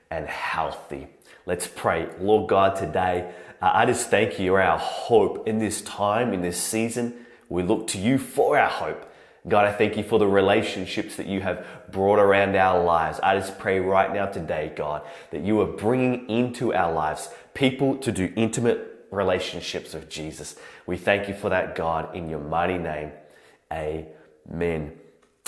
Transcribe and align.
and 0.09 0.27
healthy. 0.27 1.07
Let's 1.45 1.67
pray. 1.67 2.09
Lord 2.19 2.49
God, 2.49 2.75
today, 2.75 3.31
uh, 3.61 3.71
I 3.73 3.85
just 3.85 4.09
thank 4.09 4.39
you. 4.39 4.45
You're 4.45 4.61
our 4.61 4.79
hope 4.79 5.47
in 5.47 5.59
this 5.59 5.81
time, 5.81 6.33
in 6.33 6.41
this 6.41 6.61
season. 6.61 7.25
We 7.47 7.63
look 7.63 7.87
to 7.87 7.97
you 7.97 8.17
for 8.17 8.57
our 8.57 8.69
hope. 8.69 9.08
God, 9.47 9.65
I 9.65 9.71
thank 9.71 9.95
you 9.95 10.03
for 10.03 10.19
the 10.19 10.27
relationships 10.27 11.15
that 11.15 11.27
you 11.27 11.41
have 11.41 11.65
brought 11.91 12.19
around 12.19 12.55
our 12.55 12.83
lives. 12.83 13.19
I 13.21 13.37
just 13.37 13.57
pray 13.57 13.79
right 13.79 14.13
now 14.13 14.25
today, 14.25 14.73
God, 14.75 15.03
that 15.31 15.41
you 15.41 15.61
are 15.61 15.65
bringing 15.65 16.29
into 16.29 16.73
our 16.73 16.91
lives 16.91 17.29
people 17.53 17.97
to 17.97 18.11
do 18.11 18.31
intimate 18.35 19.05
relationships 19.11 19.93
with 19.93 20.09
Jesus. 20.09 20.55
We 20.85 20.97
thank 20.97 21.27
you 21.27 21.33
for 21.33 21.49
that, 21.49 21.75
God, 21.75 22.15
in 22.15 22.29
your 22.29 22.39
mighty 22.39 22.77
name. 22.77 23.11
Amen. 23.71 24.93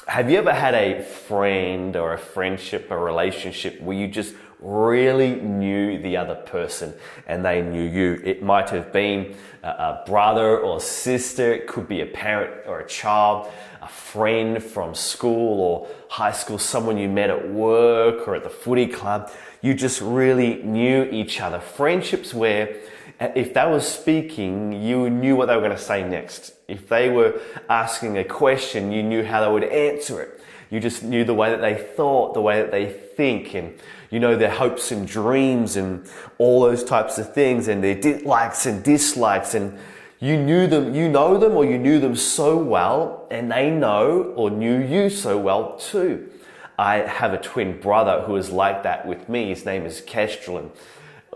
Have 0.08 0.32
you 0.32 0.38
ever 0.40 0.54
had 0.54 0.74
a 0.74 1.04
friend 1.04 1.96
or 1.96 2.14
a 2.14 2.18
friendship, 2.18 2.90
a 2.92 2.98
relationship 2.98 3.80
where 3.82 3.96
you 3.96 4.08
just 4.08 4.34
really 4.62 5.36
knew 5.36 6.00
the 6.00 6.16
other 6.16 6.36
person 6.36 6.94
and 7.28 7.44
they 7.44 7.62
knew 7.62 7.84
you. 7.84 8.22
It 8.24 8.44
might 8.44 8.70
have 8.70 8.94
been 8.94 9.36
a, 9.64 10.02
brother 10.06 10.60
or 10.60 10.80
sister, 10.80 11.52
it 11.52 11.68
could 11.68 11.88
be 11.88 12.02
a 12.02 12.06
parent 12.06 12.66
or 12.68 12.80
a 12.80 12.88
child, 12.88 13.52
a 13.82 13.88
friend 13.88 14.64
from 14.64 14.94
school 14.96 15.60
or 15.60 15.88
high 16.10 16.32
school, 16.32 16.58
someone 16.58 16.98
you 16.98 17.10
met 17.10 17.30
at 17.30 17.50
work 17.50 18.28
or 18.28 18.36
at 18.36 18.44
the 18.44 18.50
footy 18.50 18.88
club. 18.88 19.32
You 19.62 19.74
just 19.74 20.02
really 20.02 20.62
knew 20.64 21.08
each 21.12 21.42
other. 21.42 21.60
Friendships 21.60 22.34
where 22.34 22.76
uh, 23.20 23.30
if 23.36 23.54
they 23.54 23.66
were 23.68 23.80
speaking, 23.80 24.74
you 24.82 25.10
knew 25.10 25.36
what 25.36 25.46
they 25.46 25.56
were 25.56 25.62
going 25.62 25.76
to 25.76 25.82
say 25.82 26.08
next. 26.08 26.54
If 26.68 26.90
they 26.90 27.10
were 27.10 27.40
asking 27.70 28.18
a 28.18 28.24
question, 28.24 28.92
you 28.92 29.04
knew 29.04 29.24
how 29.24 29.46
they 29.46 29.52
would 29.52 29.64
answer 29.64 30.22
it. 30.22 30.42
You 30.72 30.80
just 30.80 31.04
knew 31.04 31.24
the 31.24 31.34
way 31.34 31.52
that 31.52 31.62
they 31.62 31.76
thought, 31.76 32.34
the 32.34 32.42
way 32.42 32.62
that 32.62 32.72
they 32.72 32.90
think, 32.90 33.54
and 33.54 33.78
you 34.12 34.20
know, 34.20 34.36
their 34.36 34.52
hopes 34.52 34.92
and 34.92 35.08
dreams 35.08 35.78
and 35.78 36.06
all 36.38 36.62
those 36.62 36.84
types 36.84 37.18
of 37.18 37.34
things 37.34 37.68
and 37.68 37.84
their 37.84 38.20
likes 38.20 38.66
and 38.66 38.84
dislikes 38.84 39.56
and 39.56 39.78
you 40.20 40.38
knew 40.38 40.68
them, 40.68 40.94
you 40.94 41.10
know 41.10 41.38
them 41.38 41.54
or 41.54 41.66
you 41.66 41.80
knew 41.80 42.00
them 42.00 42.16
so 42.16 42.56
well 42.56 43.26
and 43.32 43.52
they 43.52 43.72
know 43.72 44.34
or 44.36 44.52
knew 44.52 44.80
you 44.80 45.10
so 45.10 45.38
well 45.38 45.78
too. 45.78 46.30
I 46.78 46.98
have 46.98 47.34
a 47.34 47.40
twin 47.40 47.80
brother 47.80 48.22
who 48.22 48.36
is 48.36 48.52
like 48.52 48.84
that 48.84 49.08
with 49.08 49.30
me. 49.30 49.50
His 49.50 49.66
name 49.66 49.86
is 49.86 50.02
Kestrel 50.02 50.58
and 50.58 50.72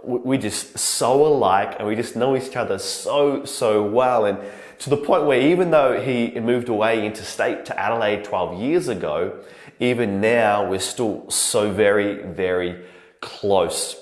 we 0.03 0.38
just 0.38 0.78
so 0.78 1.26
alike 1.26 1.78
and 1.80 1.88
we 1.88 1.96
just 1.96 2.16
know 2.16 2.36
each 2.36 2.56
other 2.56 2.78
so, 2.78 3.46
so 3.46 3.84
well. 3.84 4.26
And 4.26 4.38
to 4.80 4.90
the 4.90 4.98
point 4.98 5.26
where 5.26 5.40
even 5.40 5.72
though 5.72 6.00
he 6.00 6.38
moved 6.40 6.68
away 6.68 7.06
interstate 7.06 7.66
to 7.66 7.80
Adelaide 7.80 8.25
12 8.25 8.59
years 8.59 8.88
ago, 8.90 9.40
even 9.80 10.22
now 10.22 10.68
we're 10.68 10.80
still 10.80 11.30
so 11.30 11.72
very, 11.72 12.24
very 12.24 12.84
close. 13.22 13.96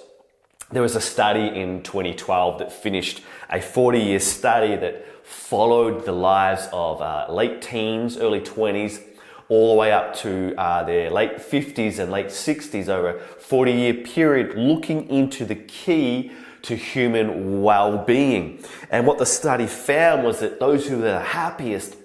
There 0.72 0.82
was 0.82 0.96
a 0.96 1.02
study 1.02 1.48
in 1.48 1.84
2012 1.84 2.60
that 2.60 2.72
finished 2.72 3.22
a 3.50 3.62
40 3.62 4.00
year 4.00 4.20
study 4.20 4.76
that 4.76 5.06
followed 5.26 6.06
the 6.06 6.12
lives 6.12 6.68
of 6.74 7.02
uh, 7.02 7.28
late 7.30 7.62
teens, 7.62 8.18
early 8.18 8.42
20s, 8.42 9.02
all 9.50 9.74
the 9.74 9.80
way 9.80 9.92
up 9.92 10.16
to 10.16 10.56
uh, 10.58 10.84
their 10.84 11.10
late 11.10 11.38
50s 11.38 12.00
and 12.00 12.12
late 12.12 12.28
60s 12.28 12.90
over 12.90 13.18
a 13.18 13.20
40 13.20 13.72
year 13.72 13.94
period, 13.94 14.58
looking 14.58 15.08
into 15.10 15.46
the 15.46 15.56
key 15.56 16.32
to 16.64 16.76
human 16.76 17.62
well-being. 17.62 18.64
And 18.90 19.06
what 19.06 19.18
the 19.18 19.26
study 19.26 19.68
found 19.68 20.24
was 20.24 20.40
that 20.40 20.60
those 20.60 20.88
who 20.88 20.98
were 20.98 21.04
the 21.04 21.20
happiest 21.20 21.96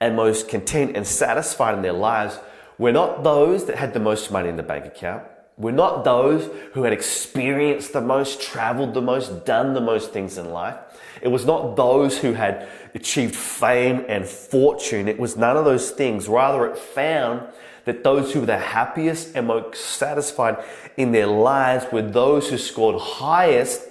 and 0.00 0.16
most 0.16 0.48
content 0.48 0.96
and 0.96 1.06
satisfied 1.06 1.74
in 1.74 1.82
their 1.82 1.92
lives 1.92 2.38
were 2.78 2.92
not 2.92 3.24
those 3.24 3.66
that 3.66 3.76
had 3.76 3.92
the 3.92 4.00
most 4.00 4.30
money 4.30 4.48
in 4.48 4.56
the 4.56 4.62
bank 4.62 4.86
account. 4.86 5.24
We're 5.56 5.72
not 5.72 6.04
those 6.04 6.48
who 6.74 6.84
had 6.84 6.92
experienced 6.92 7.92
the 7.92 8.00
most, 8.00 8.40
traveled 8.40 8.94
the 8.94 9.02
most, 9.02 9.44
done 9.44 9.74
the 9.74 9.80
most 9.80 10.12
things 10.12 10.38
in 10.38 10.50
life. 10.50 10.76
It 11.20 11.28
was 11.28 11.44
not 11.44 11.74
those 11.74 12.18
who 12.18 12.34
had 12.34 12.68
achieved 12.94 13.34
fame 13.34 14.04
and 14.08 14.24
fortune. 14.24 15.08
It 15.08 15.18
was 15.18 15.36
none 15.36 15.56
of 15.56 15.64
those 15.64 15.90
things. 15.90 16.28
Rather, 16.28 16.66
it 16.66 16.78
found 16.78 17.42
that 17.86 18.04
those 18.04 18.32
who 18.32 18.40
were 18.40 18.46
the 18.46 18.58
happiest 18.58 19.34
and 19.34 19.48
most 19.48 19.74
satisfied 19.74 20.62
in 20.96 21.10
their 21.10 21.26
lives 21.26 21.86
were 21.90 22.02
those 22.02 22.50
who 22.50 22.58
scored 22.58 23.00
highest 23.00 23.82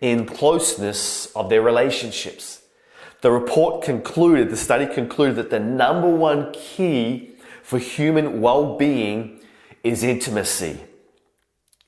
in 0.00 0.24
closeness 0.24 1.26
of 1.36 1.50
their 1.50 1.60
relationships. 1.60 2.62
The 3.20 3.30
report 3.30 3.82
concluded, 3.82 4.48
the 4.48 4.56
study 4.56 4.86
concluded 4.86 5.36
that 5.36 5.50
the 5.50 5.60
number 5.60 6.08
one 6.08 6.52
key 6.54 7.29
for 7.70 7.78
human 7.78 8.40
well-being 8.40 9.38
is 9.84 10.02
intimacy. 10.02 10.76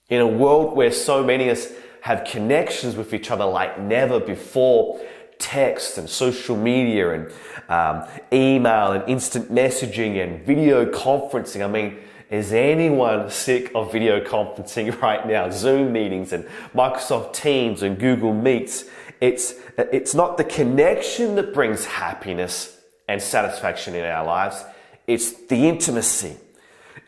In 0.08 0.20
a 0.20 0.26
world 0.28 0.76
where 0.76 0.92
so 0.92 1.24
many 1.24 1.48
of 1.48 1.58
us 1.58 1.72
have 2.02 2.22
connections 2.22 2.94
with 2.94 3.12
each 3.12 3.32
other 3.32 3.44
like 3.44 3.80
never 3.80 4.20
before, 4.20 5.04
text 5.40 5.98
and 5.98 6.08
social 6.08 6.56
media 6.56 7.14
and 7.14 7.32
um, 7.68 8.08
email 8.32 8.92
and 8.92 9.08
instant 9.08 9.52
messaging 9.52 10.22
and 10.22 10.46
video 10.46 10.86
conferencing. 10.86 11.64
I 11.64 11.66
mean, 11.68 11.98
is 12.30 12.52
anyone 12.52 13.28
sick 13.28 13.72
of 13.74 13.90
video 13.90 14.20
conferencing 14.20 15.00
right 15.02 15.26
now? 15.26 15.50
Zoom 15.50 15.92
meetings 15.92 16.32
and 16.32 16.44
Microsoft 16.76 17.34
Teams 17.34 17.82
and 17.82 17.98
Google 17.98 18.32
Meets. 18.32 18.84
It's, 19.20 19.54
it's 19.76 20.14
not 20.14 20.36
the 20.36 20.44
connection 20.44 21.34
that 21.34 21.52
brings 21.52 21.86
happiness 21.86 22.78
and 23.08 23.20
satisfaction 23.20 23.96
in 23.96 24.04
our 24.04 24.24
lives. 24.24 24.64
It's 25.12 25.32
the 25.32 25.68
intimacy. 25.68 26.36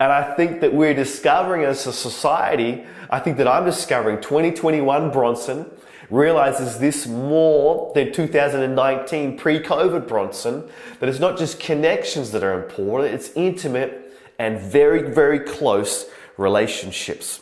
And 0.00 0.12
I 0.12 0.34
think 0.34 0.60
that 0.60 0.74
we're 0.74 0.94
discovering 0.94 1.64
as 1.64 1.86
a 1.86 1.92
society, 1.92 2.84
I 3.10 3.20
think 3.20 3.36
that 3.38 3.48
I'm 3.48 3.64
discovering 3.64 4.20
2021 4.20 5.10
Bronson 5.10 5.70
realizes 6.10 6.78
this 6.78 7.06
more 7.06 7.92
than 7.94 8.12
2019 8.12 9.38
pre-COVID 9.38 10.06
Bronson, 10.06 10.68
that 11.00 11.08
it's 11.08 11.20
not 11.20 11.38
just 11.38 11.58
connections 11.58 12.30
that 12.32 12.42
are 12.44 12.62
important, 12.62 13.14
it's 13.14 13.30
intimate 13.30 14.12
and 14.38 14.60
very, 14.60 15.10
very 15.10 15.40
close 15.40 16.06
relationships. 16.36 17.40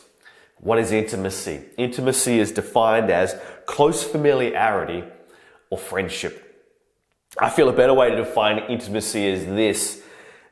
What 0.59 0.79
is 0.79 0.91
intimacy? 0.91 1.61
Intimacy 1.77 2.39
is 2.39 2.51
defined 2.51 3.09
as 3.09 3.35
close 3.65 4.03
familiarity 4.03 5.03
or 5.69 5.77
friendship. 5.77 6.39
I 7.37 7.49
feel 7.49 7.67
a 7.67 7.73
better 7.73 7.93
way 7.93 8.11
to 8.11 8.15
define 8.15 8.59
intimacy 8.69 9.25
is 9.25 9.45
this 9.45 10.02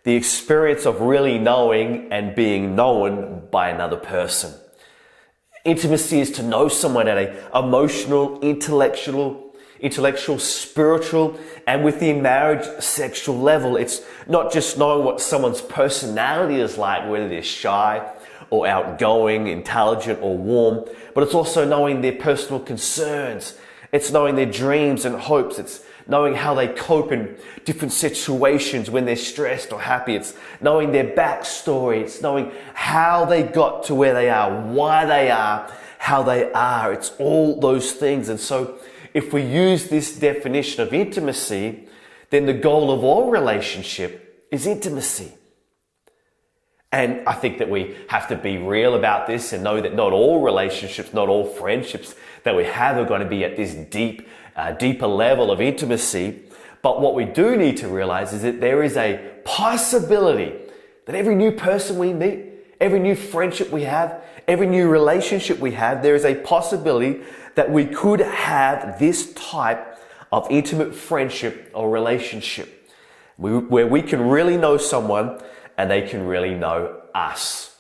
the 0.04 0.16
experience 0.16 0.86
of 0.86 1.02
really 1.02 1.38
knowing 1.38 2.12
and 2.12 2.36
being 2.36 2.76
known 2.76 3.48
by 3.52 3.70
another 3.70 3.98
person. 3.98 4.54
Intimacy 5.64 6.22
is 6.22 6.32
to 6.32 6.44
know 6.44 6.68
someone 6.68 7.08
at 7.08 7.18
a 7.18 7.58
emotional, 7.58 8.40
intellectual, 8.42 9.56
intellectual, 9.80 10.40
spiritual, 10.40 11.40
and 11.68 11.84
within 11.84 12.22
marriage, 12.22 12.66
sexual 12.82 13.40
level. 13.40 13.76
It's 13.76 14.02
not 14.28 14.52
just 14.52 14.78
knowing 14.78 15.06
what 15.06 15.22
someone's 15.22 15.62
personality 15.62 16.60
is 16.60 16.78
like, 16.78 17.08
whether 17.10 17.30
they're 17.30 17.44
shy 17.44 18.12
or 18.50 18.68
outgoing, 18.68 19.48
intelligent 19.48 20.20
or 20.22 20.38
warm, 20.38 20.86
but 21.14 21.24
it's 21.24 21.34
also 21.36 21.64
knowing 21.64 22.02
their 22.02 22.14
personal 22.14 22.60
concerns. 22.60 23.58
It's 23.92 24.12
knowing 24.12 24.36
their 24.36 24.46
dreams 24.46 25.06
and 25.06 25.16
hopes. 25.16 25.60
It's 25.60 25.84
knowing 26.08 26.36
how 26.36 26.54
they 26.54 26.68
cope 26.68 27.12
in 27.12 27.36
different 27.66 27.94
situations 27.94 28.90
when 28.90 29.06
they're 29.06 29.16
stressed 29.16 29.72
or 29.72 29.82
happy. 29.82 30.16
It's 30.16 30.34
knowing 30.60 30.92
their 30.92 31.16
backstory. 31.16 32.02
It's 32.02 32.22
knowing 32.22 32.52
how 32.74 33.26
they 33.26 33.44
got 33.44 33.84
to 33.86 33.96
where 33.96 34.14
they 34.14 34.30
are, 34.30 34.62
why 34.68 35.06
they 35.06 35.32
are, 35.32 35.72
how 35.98 36.24
they 36.24 36.52
are. 36.52 36.94
It's 36.94 37.12
all 37.20 37.60
those 37.60 37.92
things. 37.94 38.30
And 38.30 38.40
so 38.40 38.80
if 39.14 39.34
we 39.34 39.42
use 39.44 39.88
this 39.88 40.18
definition 40.18 40.82
of 40.82 40.94
intimacy, 40.94 41.88
then 42.30 42.46
the 42.46 42.54
goal 42.54 42.92
of 42.92 43.04
all 43.04 43.30
relationship 43.30 44.48
is 44.52 44.66
intimacy. 44.66 45.34
And 46.94 47.26
I 47.28 47.34
think 47.34 47.60
that 47.60 47.70
we 47.70 47.96
have 48.10 48.28
to 48.28 48.36
be 48.36 48.58
real 48.58 48.96
about 48.96 49.26
this 49.26 49.54
and 49.54 49.64
know 49.64 49.80
that 49.80 49.96
not 49.96 50.12
all 50.12 50.42
relationships, 50.42 51.14
not 51.14 51.30
all 51.30 51.46
friendships 51.46 52.16
that 52.44 52.56
we 52.56 52.66
have 52.66 52.98
are 52.98 53.06
going 53.06 53.22
to 53.22 53.28
be 53.28 53.46
at 53.46 53.56
this 53.56 53.74
deep, 53.74 54.28
uh, 54.56 54.72
deeper 54.74 55.08
level 55.08 55.52
of 55.52 55.62
intimacy. 55.62 56.42
But 56.82 57.02
what 57.02 57.16
we 57.16 57.26
do 57.26 57.56
need 57.56 57.78
to 57.78 57.88
realize 57.88 58.34
is 58.34 58.42
that 58.42 58.60
there 58.60 58.84
is 58.84 58.98
a 58.98 59.32
possibility 59.46 60.54
that 61.06 61.16
every 61.16 61.36
new 61.36 61.52
person 61.52 61.98
we 61.98 62.14
meet, 62.14 62.46
every 62.80 63.00
new 63.00 63.16
friendship 63.16 63.70
we 63.72 63.84
have, 63.84 64.24
every 64.48 64.68
new 64.68 64.88
relationship 64.90 65.60
we 65.60 65.72
have, 65.72 66.02
there 66.02 66.16
is 66.16 66.26
a 66.26 66.36
possibility 66.36 67.22
that 67.56 67.70
we 67.72 67.86
could 67.86 68.20
have 68.20 68.98
this 69.00 69.34
type 69.34 70.00
of 70.32 70.48
intimate 70.50 70.96
friendship 70.96 71.70
or 71.74 71.90
relationship 71.90 72.90
where 73.38 73.88
we 73.88 74.02
can 74.02 74.22
really 74.22 74.56
know 74.56 74.78
someone 74.78 75.40
and 75.78 75.90
they 75.90 76.02
can 76.02 76.26
really 76.26 76.54
know 76.54 77.02
us. 77.14 77.76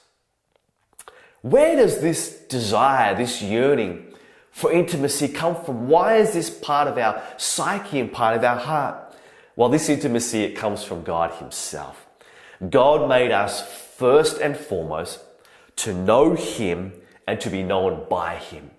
Where 1.41 1.75
does 1.75 2.01
this 2.01 2.39
desire, 2.49 3.15
this 3.15 3.41
yearning 3.41 4.10
for 4.51 4.71
intimacy 4.71 5.27
come 5.27 5.55
from? 5.63 5.87
Why 5.87 6.17
is 6.17 6.33
this 6.33 6.49
part 6.49 6.87
of 6.87 6.97
our 6.97 7.23
psyche 7.37 7.99
and 7.99 8.11
part 8.11 8.37
of 8.37 8.43
our 8.43 8.57
heart? 8.57 9.15
Well, 9.55 9.69
this 9.69 9.89
intimacy, 9.89 10.43
it 10.43 10.55
comes 10.55 10.83
from 10.83 11.03
God 11.03 11.31
Himself. 11.35 12.07
God 12.69 13.09
made 13.09 13.31
us 13.31 13.61
first 13.95 14.39
and 14.39 14.55
foremost 14.55 15.19
to 15.77 15.93
know 15.93 16.35
Him 16.35 16.93
and 17.27 17.39
to 17.41 17.49
be 17.49 17.63
known 17.63 18.05
by 18.09 18.35
Him. 18.35 18.71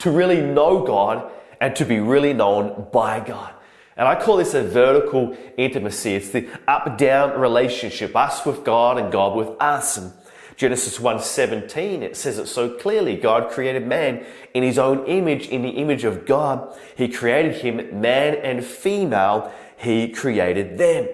To 0.00 0.10
really 0.10 0.40
know 0.40 0.84
God 0.84 1.30
and 1.60 1.74
to 1.76 1.84
be 1.84 2.00
really 2.00 2.32
known 2.32 2.88
by 2.92 3.20
God. 3.20 3.54
And 3.96 4.08
I 4.08 4.20
call 4.20 4.38
this 4.38 4.54
a 4.54 4.62
vertical 4.62 5.36
intimacy. 5.56 6.14
It's 6.14 6.30
the 6.30 6.48
up-down 6.66 7.38
relationship, 7.38 8.16
us 8.16 8.44
with 8.44 8.64
God 8.64 8.98
and 8.98 9.12
God 9.12 9.36
with 9.36 9.50
us. 9.60 9.96
And 9.98 10.12
Genesis 10.56 10.98
1:17, 10.98 12.02
it 12.02 12.16
says 12.16 12.38
it 12.38 12.46
so 12.46 12.70
clearly. 12.70 13.16
God 13.16 13.50
created 13.50 13.86
man 13.86 14.24
in 14.54 14.62
his 14.62 14.78
own 14.78 15.06
image, 15.06 15.48
in 15.48 15.62
the 15.62 15.70
image 15.70 16.04
of 16.04 16.26
God. 16.26 16.74
He 16.96 17.08
created 17.08 17.56
him, 17.56 18.00
man 18.00 18.34
and 18.34 18.64
female, 18.64 19.52
he 19.76 20.08
created 20.08 20.78
them. 20.78 21.08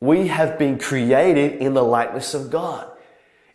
We 0.00 0.28
have 0.28 0.58
been 0.58 0.78
created 0.78 1.60
in 1.60 1.74
the 1.74 1.84
likeness 1.84 2.34
of 2.34 2.50
God. 2.50 2.90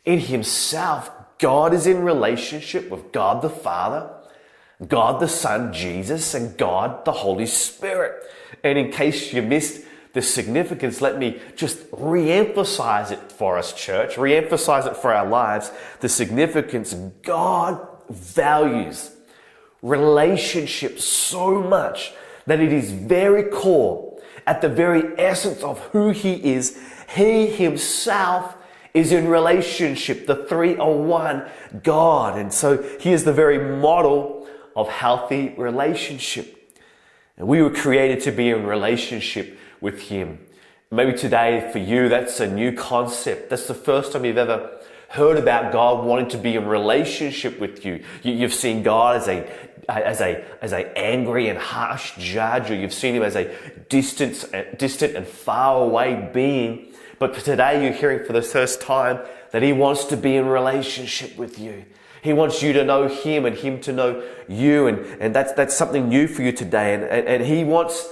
In 0.05 0.19
himself, 0.19 1.11
God 1.37 1.73
is 1.73 1.87
in 1.87 2.03
relationship 2.03 2.89
with 2.89 3.11
God 3.11 3.41
the 3.41 3.49
Father, 3.49 4.09
God 4.87 5.19
the 5.19 5.27
Son, 5.27 5.73
Jesus, 5.73 6.33
and 6.33 6.57
God 6.57 7.05
the 7.05 7.11
Holy 7.11 7.45
Spirit. 7.45 8.23
And 8.63 8.77
in 8.77 8.91
case 8.91 9.33
you 9.33 9.41
missed 9.41 9.85
the 10.13 10.21
significance, 10.21 11.01
let 11.01 11.19
me 11.19 11.39
just 11.55 11.79
re-emphasize 11.91 13.11
it 13.11 13.31
for 13.31 13.57
us, 13.57 13.73
church, 13.73 14.17
re-emphasize 14.17 14.85
it 14.85 14.97
for 14.97 15.13
our 15.13 15.27
lives. 15.27 15.71
The 15.99 16.09
significance 16.09 16.93
God 17.21 17.87
values 18.09 19.11
relationships 19.81 21.03
so 21.03 21.61
much 21.61 22.11
that 22.47 22.59
it 22.59 22.73
is 22.73 22.91
very 22.91 23.43
core, 23.43 24.19
at 24.47 24.61
the 24.61 24.69
very 24.69 25.17
essence 25.19 25.61
of 25.61 25.79
who 25.91 26.09
He 26.09 26.53
is, 26.53 26.79
He 27.15 27.45
Himself 27.45 28.55
is 28.95 29.11
in 29.11 29.27
relationship. 29.27 30.25
The 30.25 30.47
three 30.47 30.75
are 30.77 30.91
one 30.91 31.45
God. 31.83 32.39
And 32.39 32.51
so 32.51 32.81
He 32.99 33.11
is 33.11 33.23
the 33.23 33.33
very 33.33 33.77
model 33.77 34.47
of 34.75 34.89
healthy 34.89 35.53
relationship. 35.55 36.55
And 37.37 37.47
we 37.47 37.61
were 37.61 37.69
created 37.69 38.21
to 38.23 38.31
be 38.31 38.49
in 38.49 38.65
relationship 38.65 39.58
with 39.81 40.01
Him. 40.01 40.39
Maybe 40.91 41.17
today 41.17 41.69
for 41.71 41.77
you, 41.77 42.09
that's 42.09 42.39
a 42.39 42.47
new 42.47 42.73
concept. 42.73 43.49
That's 43.49 43.67
the 43.67 43.75
first 43.75 44.11
time 44.11 44.25
you've 44.25 44.37
ever 44.37 44.79
heard 45.09 45.37
about 45.37 45.71
God 45.71 46.05
wanting 46.05 46.29
to 46.29 46.37
be 46.37 46.55
in 46.55 46.65
relationship 46.65 47.59
with 47.59 47.85
you. 47.85 48.03
You've 48.23 48.53
seen 48.53 48.83
God 48.83 49.17
as 49.17 49.27
a 49.27 49.49
as 49.87 50.21
a 50.21 50.43
as 50.61 50.71
a 50.71 50.97
angry 50.97 51.49
and 51.49 51.57
harsh 51.57 52.13
judge, 52.17 52.69
or 52.71 52.75
you've 52.75 52.93
seen 52.93 53.15
him 53.15 53.23
as 53.23 53.35
a 53.35 53.53
distant, 53.89 54.45
distant 54.77 55.15
and 55.15 55.27
far 55.27 55.83
away 55.83 56.29
being. 56.33 56.93
But 57.17 57.33
today 57.35 57.83
you're 57.83 57.93
hearing 57.93 58.25
for 58.25 58.33
the 58.33 58.41
first 58.41 58.81
time 58.81 59.19
that 59.51 59.61
he 59.61 59.73
wants 59.73 60.05
to 60.05 60.17
be 60.17 60.35
in 60.35 60.45
relationship 60.45 61.37
with 61.37 61.59
you. 61.59 61.85
He 62.21 62.33
wants 62.33 62.61
you 62.61 62.73
to 62.73 62.83
know 62.83 63.07
Him 63.07 63.45
and 63.45 63.55
Him 63.55 63.79
to 63.81 63.93
know 63.93 64.23
you. 64.47 64.87
And, 64.87 64.99
and 65.21 65.33
that's, 65.33 65.53
that's 65.53 65.75
something 65.75 66.09
new 66.09 66.27
for 66.27 66.41
you 66.41 66.51
today. 66.51 66.93
And, 66.93 67.03
and, 67.03 67.27
and 67.27 67.45
He 67.45 67.63
wants 67.63 68.09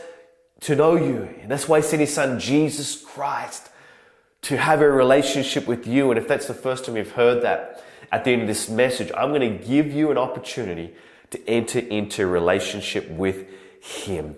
to 0.61 0.75
know 0.75 0.95
you. 0.95 1.29
And 1.41 1.51
that's 1.51 1.67
why 1.67 1.79
He 1.79 1.83
sent 1.83 2.01
His 2.01 2.13
Son, 2.13 2.39
Jesus 2.39 3.01
Christ, 3.01 3.69
to 4.43 4.57
have 4.57 4.81
a 4.81 4.89
relationship 4.89 5.67
with 5.67 5.87
you. 5.87 6.11
And 6.11 6.17
if 6.17 6.27
that's 6.27 6.47
the 6.47 6.53
first 6.53 6.85
time 6.85 6.97
you've 6.97 7.11
heard 7.11 7.43
that 7.43 7.83
at 8.11 8.23
the 8.23 8.31
end 8.31 8.43
of 8.43 8.47
this 8.47 8.69
message, 8.69 9.11
I'm 9.15 9.29
going 9.29 9.57
to 9.57 9.65
give 9.65 9.91
you 9.91 10.11
an 10.11 10.17
opportunity 10.17 10.93
to 11.31 11.49
enter 11.49 11.79
into 11.79 12.25
relationship 12.27 13.09
with 13.09 13.47
Him. 13.81 14.37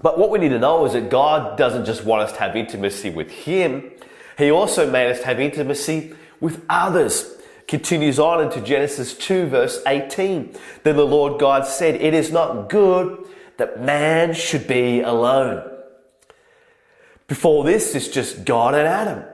But 0.00 0.18
what 0.18 0.30
we 0.30 0.38
need 0.38 0.48
to 0.48 0.58
know 0.58 0.84
is 0.84 0.94
that 0.94 1.10
God 1.10 1.56
doesn't 1.56 1.84
just 1.84 2.04
want 2.04 2.22
us 2.22 2.32
to 2.32 2.40
have 2.40 2.56
intimacy 2.56 3.10
with 3.10 3.30
Him, 3.30 3.90
He 4.36 4.50
also 4.50 4.90
made 4.90 5.10
us 5.10 5.20
to 5.20 5.26
have 5.26 5.40
intimacy 5.40 6.14
with 6.40 6.64
others. 6.68 7.36
Continues 7.72 8.18
on 8.18 8.42
into 8.42 8.60
Genesis 8.60 9.14
2 9.14 9.46
verse 9.46 9.80
18. 9.86 10.54
Then 10.82 10.94
the 10.94 11.06
Lord 11.06 11.40
God 11.40 11.66
said, 11.66 11.94
It 11.94 12.12
is 12.12 12.30
not 12.30 12.68
good 12.68 13.26
that 13.56 13.80
man 13.80 14.34
should 14.34 14.68
be 14.68 15.00
alone. 15.00 15.66
Before 17.28 17.64
this, 17.64 17.94
it's 17.94 18.08
just 18.08 18.44
God 18.44 18.74
and 18.74 18.86
Adam. 18.86 19.24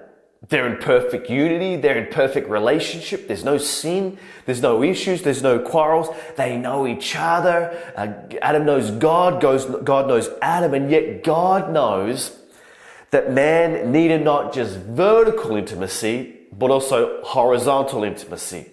They're 0.51 0.73
in 0.73 0.81
perfect 0.81 1.29
unity. 1.29 1.75
They're 1.75 1.99
in 1.99 2.13
perfect 2.13 2.49
relationship. 2.49 3.27
There's 3.27 3.43
no 3.43 3.59
sin. 3.59 4.19
There's 4.47 4.63
no 4.63 4.85
issues. 4.85 5.23
There's 5.23 5.43
no 5.43 5.59
quarrels. 5.59 6.07
They 6.37 6.57
know 6.57 6.87
each 6.87 7.17
other. 7.19 7.77
Uh, 7.97 8.13
Adam 8.41 8.65
knows 8.65 8.93
God. 8.93 9.43
Goes, 9.43 9.65
God 9.83 10.07
knows 10.07 10.31
Adam. 10.43 10.75
And 10.75 10.93
yet 10.93 11.25
God 11.25 11.73
knows 11.73 12.39
that 13.11 13.33
man 13.33 13.91
needed 13.91 14.23
not 14.23 14.55
just 14.55 14.77
vertical 14.77 15.57
intimacy, 15.57 16.38
but 16.53 16.71
also 16.71 17.23
horizontal 17.25 18.05
intimacy. 18.05 18.71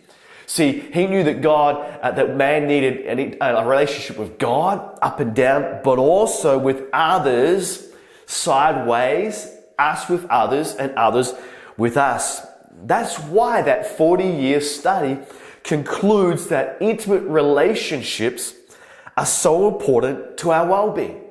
See, 0.48 0.80
he 0.80 1.08
knew 1.08 1.24
that 1.24 1.42
God, 1.42 2.00
uh, 2.02 2.12
that 2.12 2.36
man 2.36 2.68
needed 2.68 3.06
an, 3.08 3.38
a 3.42 3.68
relationship 3.68 4.18
with 4.18 4.38
God 4.38 4.98
up 5.02 5.20
and 5.20 5.36
down, 5.36 5.82
but 5.84 5.98
also 5.98 6.58
with 6.58 6.84
others 6.94 7.90
sideways, 8.28 9.52
us 9.78 10.08
with 10.08 10.26
others 10.30 10.76
and 10.76 10.92
others 10.94 11.34
with 11.78 11.98
us. 11.98 12.46
That's 12.84 13.18
why 13.20 13.62
that 13.64 13.98
40 13.98 14.26
year 14.26 14.62
study 14.62 15.20
concludes 15.64 16.48
that 16.48 16.78
intimate 16.80 17.24
relationships 17.24 18.54
are 19.18 19.26
so 19.26 19.68
important 19.68 20.38
to 20.38 20.52
our 20.52 20.68
well-being. 20.68 21.25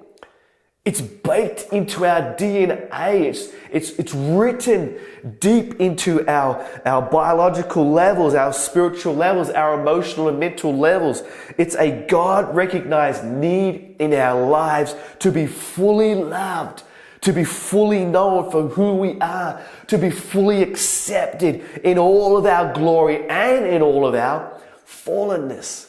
It's 0.85 1.00
baked 1.00 1.73
into 1.73 2.05
our 2.05 2.35
DNA. 2.35 3.23
It's, 3.23 3.49
it's, 3.73 3.91
it's 3.93 4.12
written 4.12 4.99
deep 5.38 5.81
into 5.81 6.29
our, 6.29 6.62
our 6.85 7.00
biological 7.00 7.91
levels, 7.91 8.35
our 8.35 8.53
spiritual 8.53 9.14
levels, 9.14 9.49
our 9.49 9.81
emotional 9.81 10.29
and 10.29 10.38
mental 10.38 10.76
levels. 10.76 11.23
It's 11.57 11.75
a 11.76 12.05
God 12.07 12.55
recognized 12.55 13.25
need 13.25 13.97
in 13.99 14.12
our 14.12 14.47
lives 14.47 14.95
to 15.21 15.33
be 15.33 15.47
fully 15.47 16.14
loved, 16.14 16.83
to 17.23 17.33
be 17.33 17.45
fully 17.45 18.05
known 18.05 18.50
for 18.50 18.69
who 18.69 18.97
we 18.97 19.19
are, 19.21 19.62
to 19.87 19.97
be 19.97 20.11
fully 20.11 20.62
accepted 20.62 21.62
in 21.83 21.97
all 21.97 22.37
of 22.37 22.45
our 22.45 22.75
glory 22.75 23.26
and 23.31 23.64
in 23.64 23.81
all 23.81 24.07
of 24.07 24.14
our 24.14 24.61
fallenness. 24.87 25.88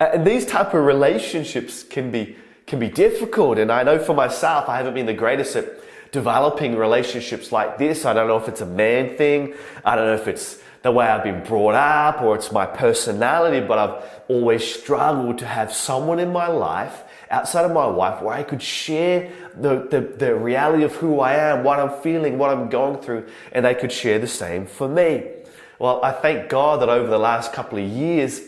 And 0.00 0.26
these 0.26 0.46
type 0.46 0.72
of 0.72 0.82
relationships 0.82 1.82
can 1.82 2.10
be 2.10 2.36
can 2.68 2.78
be 2.78 2.88
difficult. 2.88 3.58
And 3.58 3.72
I 3.72 3.82
know 3.82 3.98
for 3.98 4.14
myself, 4.14 4.68
I 4.68 4.76
haven't 4.76 4.94
been 4.94 5.06
the 5.06 5.14
greatest 5.14 5.56
at 5.56 5.66
developing 6.12 6.76
relationships 6.76 7.50
like 7.50 7.78
this. 7.78 8.04
I 8.04 8.12
don't 8.12 8.28
know 8.28 8.36
if 8.36 8.48
it's 8.48 8.60
a 8.60 8.66
man 8.66 9.16
thing. 9.16 9.54
I 9.84 9.96
don't 9.96 10.06
know 10.06 10.14
if 10.14 10.28
it's 10.28 10.60
the 10.82 10.92
way 10.92 11.06
I've 11.06 11.24
been 11.24 11.42
brought 11.42 11.74
up 11.74 12.22
or 12.22 12.36
it's 12.36 12.52
my 12.52 12.66
personality, 12.66 13.66
but 13.66 13.78
I've 13.78 14.04
always 14.28 14.64
struggled 14.64 15.38
to 15.38 15.46
have 15.46 15.72
someone 15.72 16.18
in 16.18 16.32
my 16.32 16.46
life 16.46 17.02
outside 17.30 17.64
of 17.64 17.72
my 17.72 17.86
wife 17.86 18.22
where 18.22 18.34
I 18.34 18.42
could 18.42 18.62
share 18.62 19.30
the, 19.56 19.86
the, 19.90 20.00
the 20.00 20.34
reality 20.34 20.84
of 20.84 20.94
who 20.96 21.20
I 21.20 21.34
am, 21.34 21.64
what 21.64 21.80
I'm 21.80 22.00
feeling, 22.00 22.38
what 22.38 22.50
I'm 22.50 22.68
going 22.70 23.00
through, 23.02 23.26
and 23.52 23.64
they 23.64 23.74
could 23.74 23.92
share 23.92 24.18
the 24.18 24.28
same 24.28 24.66
for 24.66 24.88
me. 24.88 25.26
Well, 25.78 26.02
I 26.02 26.12
thank 26.12 26.48
God 26.48 26.80
that 26.80 26.88
over 26.88 27.08
the 27.08 27.18
last 27.18 27.52
couple 27.52 27.78
of 27.78 27.88
years, 27.88 28.40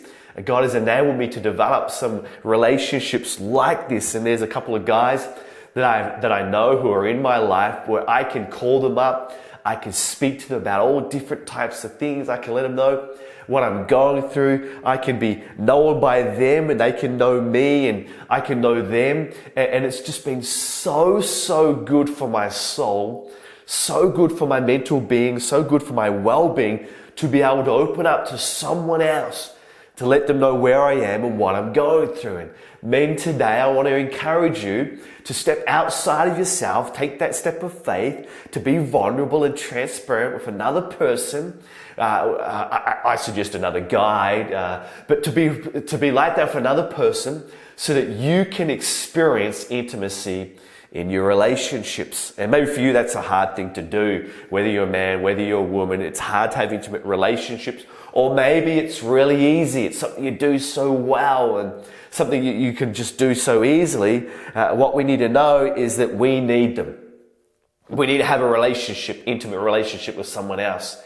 God 0.44 0.62
has 0.62 0.74
enabled 0.74 1.16
me 1.16 1.28
to 1.28 1.40
develop 1.40 1.90
some 1.90 2.24
relationships 2.44 3.40
like 3.40 3.88
this. 3.88 4.14
And 4.14 4.24
there's 4.24 4.42
a 4.42 4.46
couple 4.46 4.74
of 4.74 4.84
guys 4.84 5.26
that 5.74 5.84
I, 5.84 6.20
that 6.20 6.32
I 6.32 6.48
know 6.48 6.78
who 6.78 6.90
are 6.90 7.06
in 7.06 7.20
my 7.22 7.38
life 7.38 7.88
where 7.88 8.08
I 8.08 8.24
can 8.24 8.46
call 8.46 8.80
them 8.80 8.98
up. 8.98 9.32
I 9.64 9.76
can 9.76 9.92
speak 9.92 10.40
to 10.40 10.48
them 10.48 10.62
about 10.62 10.80
all 10.80 11.00
different 11.00 11.46
types 11.46 11.84
of 11.84 11.98
things. 11.98 12.28
I 12.28 12.38
can 12.38 12.54
let 12.54 12.62
them 12.62 12.74
know 12.74 13.14
what 13.46 13.62
I'm 13.62 13.86
going 13.86 14.28
through. 14.28 14.80
I 14.84 14.96
can 14.96 15.18
be 15.18 15.42
known 15.58 16.00
by 16.00 16.22
them 16.22 16.70
and 16.70 16.80
they 16.80 16.92
can 16.92 17.18
know 17.18 17.40
me 17.40 17.88
and 17.88 18.08
I 18.28 18.40
can 18.40 18.60
know 18.60 18.80
them. 18.80 19.32
And, 19.56 19.84
it's 19.84 20.00
just 20.00 20.24
been 20.24 20.42
so, 20.42 21.20
so 21.20 21.74
good 21.74 22.08
for 22.08 22.28
my 22.28 22.48
soul 22.48 23.30
so 23.70 24.10
good 24.10 24.32
for 24.32 24.48
my 24.48 24.58
mental 24.58 25.00
being, 25.00 25.38
so 25.38 25.62
good 25.62 25.80
for 25.80 25.92
my 25.92 26.10
well 26.10 26.48
being 26.52 26.88
to 27.14 27.28
be 27.28 27.40
able 27.40 27.62
to 27.62 27.70
open 27.70 28.04
up 28.04 28.26
to 28.28 28.36
someone 28.36 29.00
else 29.00 29.54
to 30.00 30.06
let 30.06 30.26
them 30.26 30.40
know 30.40 30.54
where 30.54 30.80
I 30.80 30.94
am 30.94 31.26
and 31.26 31.38
what 31.38 31.54
I'm 31.54 31.74
going 31.74 32.14
through. 32.14 32.38
And 32.38 32.50
men, 32.82 33.16
today 33.16 33.60
I 33.60 33.66
want 33.68 33.86
to 33.86 33.94
encourage 33.94 34.64
you 34.64 34.98
to 35.24 35.34
step 35.34 35.62
outside 35.66 36.26
of 36.26 36.38
yourself, 36.38 36.94
take 36.94 37.18
that 37.18 37.34
step 37.34 37.62
of 37.62 37.84
faith, 37.84 38.26
to 38.52 38.60
be 38.60 38.78
vulnerable 38.78 39.44
and 39.44 39.54
transparent 39.54 40.32
with 40.32 40.48
another 40.48 40.80
person. 40.80 41.62
Uh, 41.98 42.00
I, 42.02 43.10
I, 43.10 43.16
suggest 43.16 43.54
another 43.54 43.82
guide, 43.82 44.54
uh, 44.54 44.86
but 45.06 45.22
to 45.24 45.30
be 45.30 45.82
to 45.82 45.98
be 45.98 46.10
like 46.10 46.34
that 46.36 46.50
for 46.50 46.56
another 46.56 46.84
person, 46.84 47.44
so 47.76 47.92
that 47.92 48.08
you 48.08 48.46
can 48.46 48.70
experience 48.70 49.66
intimacy 49.70 50.56
in 50.92 51.10
your 51.10 51.26
relationships. 51.26 52.32
And 52.38 52.50
maybe 52.50 52.72
for 52.72 52.80
you, 52.80 52.94
that's 52.94 53.16
a 53.16 53.20
hard 53.20 53.54
thing 53.54 53.74
to 53.74 53.82
do. 53.82 54.32
Whether 54.48 54.68
you're 54.70 54.84
a 54.84 54.90
man, 54.90 55.20
whether 55.20 55.42
you're 55.42 55.60
a 55.60 55.62
woman, 55.62 56.00
it's 56.00 56.18
hard 56.18 56.52
to 56.52 56.56
have 56.56 56.72
intimate 56.72 57.04
relationships. 57.04 57.84
Or 58.12 58.34
maybe 58.34 58.72
it's 58.72 59.02
really 59.02 59.60
easy. 59.60 59.86
It's 59.86 59.98
something 59.98 60.24
you 60.24 60.32
do 60.32 60.58
so 60.58 60.92
well 60.92 61.58
and 61.58 61.72
something 62.10 62.42
you 62.42 62.72
can 62.72 62.92
just 62.92 63.18
do 63.18 63.34
so 63.34 63.62
easily. 63.62 64.28
Uh, 64.54 64.74
what 64.74 64.94
we 64.94 65.04
need 65.04 65.18
to 65.18 65.28
know 65.28 65.64
is 65.64 65.96
that 65.98 66.14
we 66.14 66.40
need 66.40 66.76
them. 66.76 66.96
We 67.88 68.06
need 68.06 68.18
to 68.18 68.24
have 68.24 68.40
a 68.40 68.48
relationship, 68.48 69.22
intimate 69.26 69.60
relationship 69.60 70.16
with 70.16 70.26
someone 70.26 70.60
else 70.60 71.02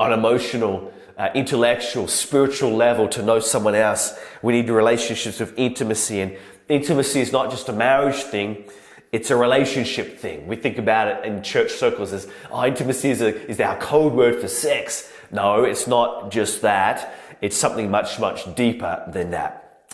on 0.00 0.12
emotional, 0.12 0.92
uh, 1.16 1.28
intellectual, 1.34 2.08
spiritual 2.08 2.74
level 2.74 3.08
to 3.08 3.22
know 3.22 3.40
someone 3.40 3.74
else. 3.74 4.18
We 4.42 4.54
need 4.54 4.68
relationships 4.68 5.40
of 5.40 5.52
intimacy 5.56 6.20
and 6.20 6.36
intimacy 6.68 7.20
is 7.20 7.32
not 7.32 7.50
just 7.50 7.68
a 7.68 7.72
marriage 7.72 8.22
thing. 8.22 8.64
It's 9.12 9.30
a 9.30 9.36
relationship 9.36 10.18
thing. 10.18 10.46
We 10.46 10.56
think 10.56 10.78
about 10.78 11.08
it 11.08 11.24
in 11.26 11.42
church 11.42 11.72
circles 11.72 12.12
as, 12.12 12.28
oh, 12.50 12.64
intimacy 12.64 13.10
is, 13.10 13.20
a, 13.20 13.36
is 13.48 13.60
our 13.60 13.76
code 13.76 14.14
word 14.14 14.40
for 14.40 14.48
sex. 14.48 15.11
No, 15.32 15.64
it's 15.64 15.86
not 15.86 16.30
just 16.30 16.62
that. 16.62 17.14
It's 17.40 17.56
something 17.56 17.90
much, 17.90 18.20
much 18.20 18.54
deeper 18.54 19.02
than 19.08 19.30
that. 19.30 19.86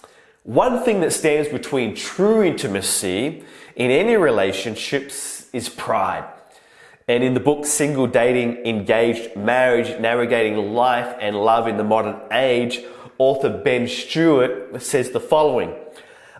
One 0.42 0.82
thing 0.82 1.00
that 1.00 1.12
stands 1.12 1.48
between 1.48 1.94
true 1.94 2.42
intimacy 2.42 3.44
in 3.76 3.90
any 3.90 4.16
relationships 4.16 5.48
is 5.52 5.68
pride. 5.68 6.24
And 7.06 7.24
in 7.24 7.34
the 7.34 7.40
book 7.40 7.64
Single 7.64 8.06
Dating, 8.06 8.66
Engaged 8.66 9.36
Marriage, 9.36 9.98
Navigating 10.00 10.74
Life 10.74 11.16
and 11.20 11.36
Love 11.36 11.66
in 11.68 11.76
the 11.76 11.84
Modern 11.84 12.20
Age, 12.32 12.80
author 13.16 13.48
Ben 13.48 13.88
Stuart 13.88 14.82
says 14.82 15.10
the 15.10 15.20
following. 15.20 15.74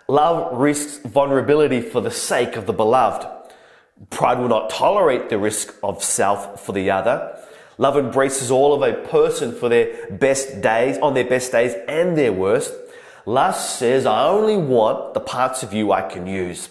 Love 0.09 0.59
risks 0.59 0.99
vulnerability 1.07 1.81
for 1.81 2.01
the 2.01 2.11
sake 2.11 2.57
of 2.57 2.67
the 2.67 2.73
beloved. 2.73 3.27
Pride 4.11 4.39
will 4.39 4.49
not 4.49 4.71
tolerate 4.71 5.29
the 5.29 5.39
risk 5.39 5.75
of 5.83 6.03
self 6.03 6.65
for 6.65 6.73
the 6.73 6.91
other. 6.91 7.38
Love 7.79 7.97
embraces 7.97 8.51
all 8.51 8.75
of 8.75 8.83
a 8.83 9.07
person 9.09 9.55
for 9.55 9.69
their 9.69 10.09
best 10.11 10.61
days, 10.61 10.99
on 10.99 11.15
their 11.15 11.25
best 11.25 11.53
days 11.53 11.75
and 11.87 12.19
their 12.19 12.33
worst. 12.33 12.75
Lust 13.25 13.79
says, 13.79 14.05
I 14.05 14.27
only 14.27 14.57
want 14.57 15.15
the 15.15 15.21
parts 15.21 15.63
of 15.63 15.73
you 15.73 15.93
I 15.93 16.03
can 16.03 16.27
use. 16.27 16.69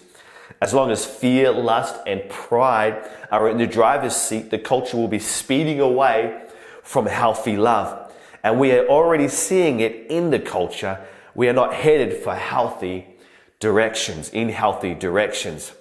As 0.62 0.74
long 0.74 0.92
as 0.92 1.06
fear, 1.06 1.52
lust, 1.52 1.96
and 2.06 2.28
pride 2.30 3.10
are 3.32 3.50
in 3.50 3.58
the 3.58 3.68
driver's 3.68 4.16
seat, 4.16 4.50
the 4.50 4.58
culture 4.58 4.98
will 4.98 5.08
be 5.08 5.20
speeding 5.20 5.80
away 5.80 6.42
from 6.84 7.06
healthy 7.06 7.56
love. 7.56 8.12
And 8.44 8.60
we 8.60 8.72
are 8.72 8.88
already 8.88 9.28
seeing 9.28 9.80
it 9.80 10.08
in 10.10 10.30
the 10.32 10.40
culture. 10.40 11.00
We 11.36 11.48
are 11.48 11.54
not 11.54 11.74
headed 11.74 12.24
for 12.24 12.36
healthy 12.36 13.08
directions, 13.60 14.30
in 14.30 14.50
healthy 14.50 14.94
directions. 14.94 15.74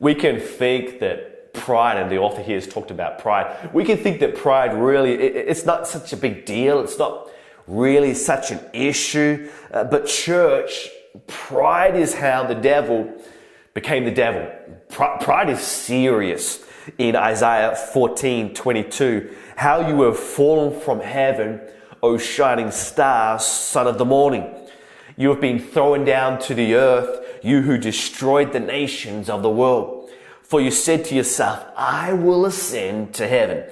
We 0.00 0.14
can 0.14 0.40
think 0.40 1.00
that 1.00 1.37
pride, 1.52 1.96
and 1.96 2.10
the 2.10 2.18
author 2.18 2.42
here 2.42 2.56
has 2.56 2.66
talked 2.66 2.90
about 2.90 3.18
pride, 3.18 3.70
we 3.72 3.84
can 3.84 3.98
think 3.98 4.20
that 4.20 4.36
pride 4.36 4.74
really, 4.74 5.14
it's 5.14 5.64
not 5.64 5.86
such 5.86 6.12
a 6.12 6.16
big 6.16 6.44
deal, 6.44 6.80
it's 6.80 6.98
not 6.98 7.28
really 7.66 8.14
such 8.14 8.50
an 8.50 8.60
issue. 8.72 9.50
Uh, 9.72 9.84
but 9.84 10.06
church, 10.06 10.88
pride 11.26 11.96
is 11.96 12.14
how 12.14 12.44
the 12.44 12.54
devil 12.54 13.12
became 13.74 14.04
the 14.04 14.10
devil. 14.10 14.50
Pride 14.88 15.50
is 15.50 15.60
serious. 15.60 16.64
In 16.96 17.14
Isaiah 17.14 17.76
14, 17.76 18.54
22, 18.54 19.36
how 19.56 19.86
you 19.86 20.02
have 20.02 20.18
fallen 20.18 20.80
from 20.80 21.00
heaven, 21.00 21.60
O 22.02 22.16
shining 22.16 22.70
star, 22.70 23.38
son 23.38 23.86
of 23.86 23.98
the 23.98 24.04
morning. 24.04 24.54
You 25.16 25.28
have 25.30 25.40
been 25.40 25.58
thrown 25.58 26.04
down 26.04 26.38
to 26.40 26.54
the 26.54 26.74
earth, 26.74 27.40
you 27.42 27.62
who 27.62 27.76
destroyed 27.76 28.52
the 28.52 28.60
nations 28.60 29.28
of 29.28 29.42
the 29.42 29.50
world. 29.50 29.97
For 30.48 30.62
you 30.62 30.70
said 30.70 31.04
to 31.06 31.14
yourself, 31.14 31.62
I 31.76 32.14
will 32.14 32.46
ascend 32.46 33.12
to 33.16 33.28
heaven 33.28 33.64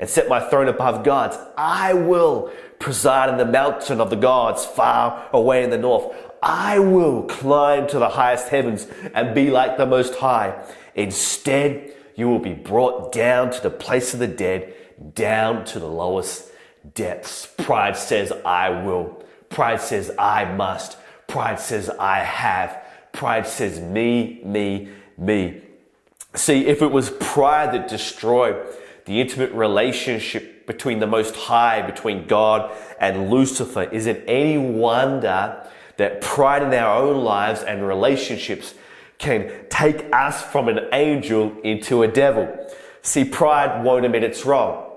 and 0.00 0.10
set 0.10 0.28
my 0.28 0.40
throne 0.50 0.66
above 0.66 1.04
gods. 1.04 1.38
I 1.56 1.94
will 1.94 2.50
preside 2.80 3.28
in 3.28 3.36
the 3.36 3.44
mountain 3.44 4.00
of 4.00 4.10
the 4.10 4.16
gods 4.16 4.64
far 4.64 5.28
away 5.32 5.62
in 5.62 5.70
the 5.70 5.78
north. 5.78 6.12
I 6.42 6.80
will 6.80 7.22
climb 7.22 7.86
to 7.86 8.00
the 8.00 8.08
highest 8.08 8.48
heavens 8.48 8.88
and 9.14 9.32
be 9.32 9.48
like 9.48 9.76
the 9.76 9.86
most 9.86 10.16
high. 10.16 10.60
Instead, 10.96 11.94
you 12.16 12.28
will 12.28 12.40
be 12.40 12.52
brought 12.52 13.12
down 13.12 13.52
to 13.52 13.62
the 13.62 13.70
place 13.70 14.12
of 14.12 14.18
the 14.18 14.26
dead, 14.26 14.74
down 15.14 15.64
to 15.66 15.78
the 15.78 15.86
lowest 15.86 16.50
depths. 16.94 17.46
Pride 17.58 17.96
says, 17.96 18.32
I 18.44 18.70
will. 18.70 19.22
Pride 19.50 19.80
says, 19.80 20.10
I 20.18 20.46
must. 20.46 20.96
Pride 21.28 21.60
says, 21.60 21.88
I 21.90 22.18
have. 22.18 22.82
Pride 23.12 23.46
says, 23.46 23.78
me, 23.78 24.40
me, 24.44 24.88
me. 25.16 25.60
See, 26.34 26.66
if 26.66 26.82
it 26.82 26.90
was 26.90 27.10
pride 27.10 27.72
that 27.72 27.88
destroyed 27.88 28.56
the 29.04 29.20
intimate 29.20 29.52
relationship 29.52 30.66
between 30.66 30.98
the 30.98 31.06
Most 31.06 31.36
High, 31.36 31.82
between 31.82 32.26
God 32.26 32.72
and 32.98 33.30
Lucifer, 33.30 33.84
is 33.84 34.06
it 34.06 34.24
any 34.26 34.58
wonder 34.58 35.64
that 35.96 36.20
pride 36.20 36.62
in 36.62 36.74
our 36.74 37.02
own 37.02 37.22
lives 37.22 37.62
and 37.62 37.86
relationships 37.86 38.74
can 39.18 39.52
take 39.70 40.12
us 40.12 40.42
from 40.42 40.68
an 40.68 40.80
angel 40.92 41.56
into 41.62 42.02
a 42.02 42.08
devil? 42.08 42.48
See, 43.02 43.24
pride 43.24 43.84
won't 43.84 44.04
admit 44.04 44.24
it's 44.24 44.44
wrong. 44.44 44.90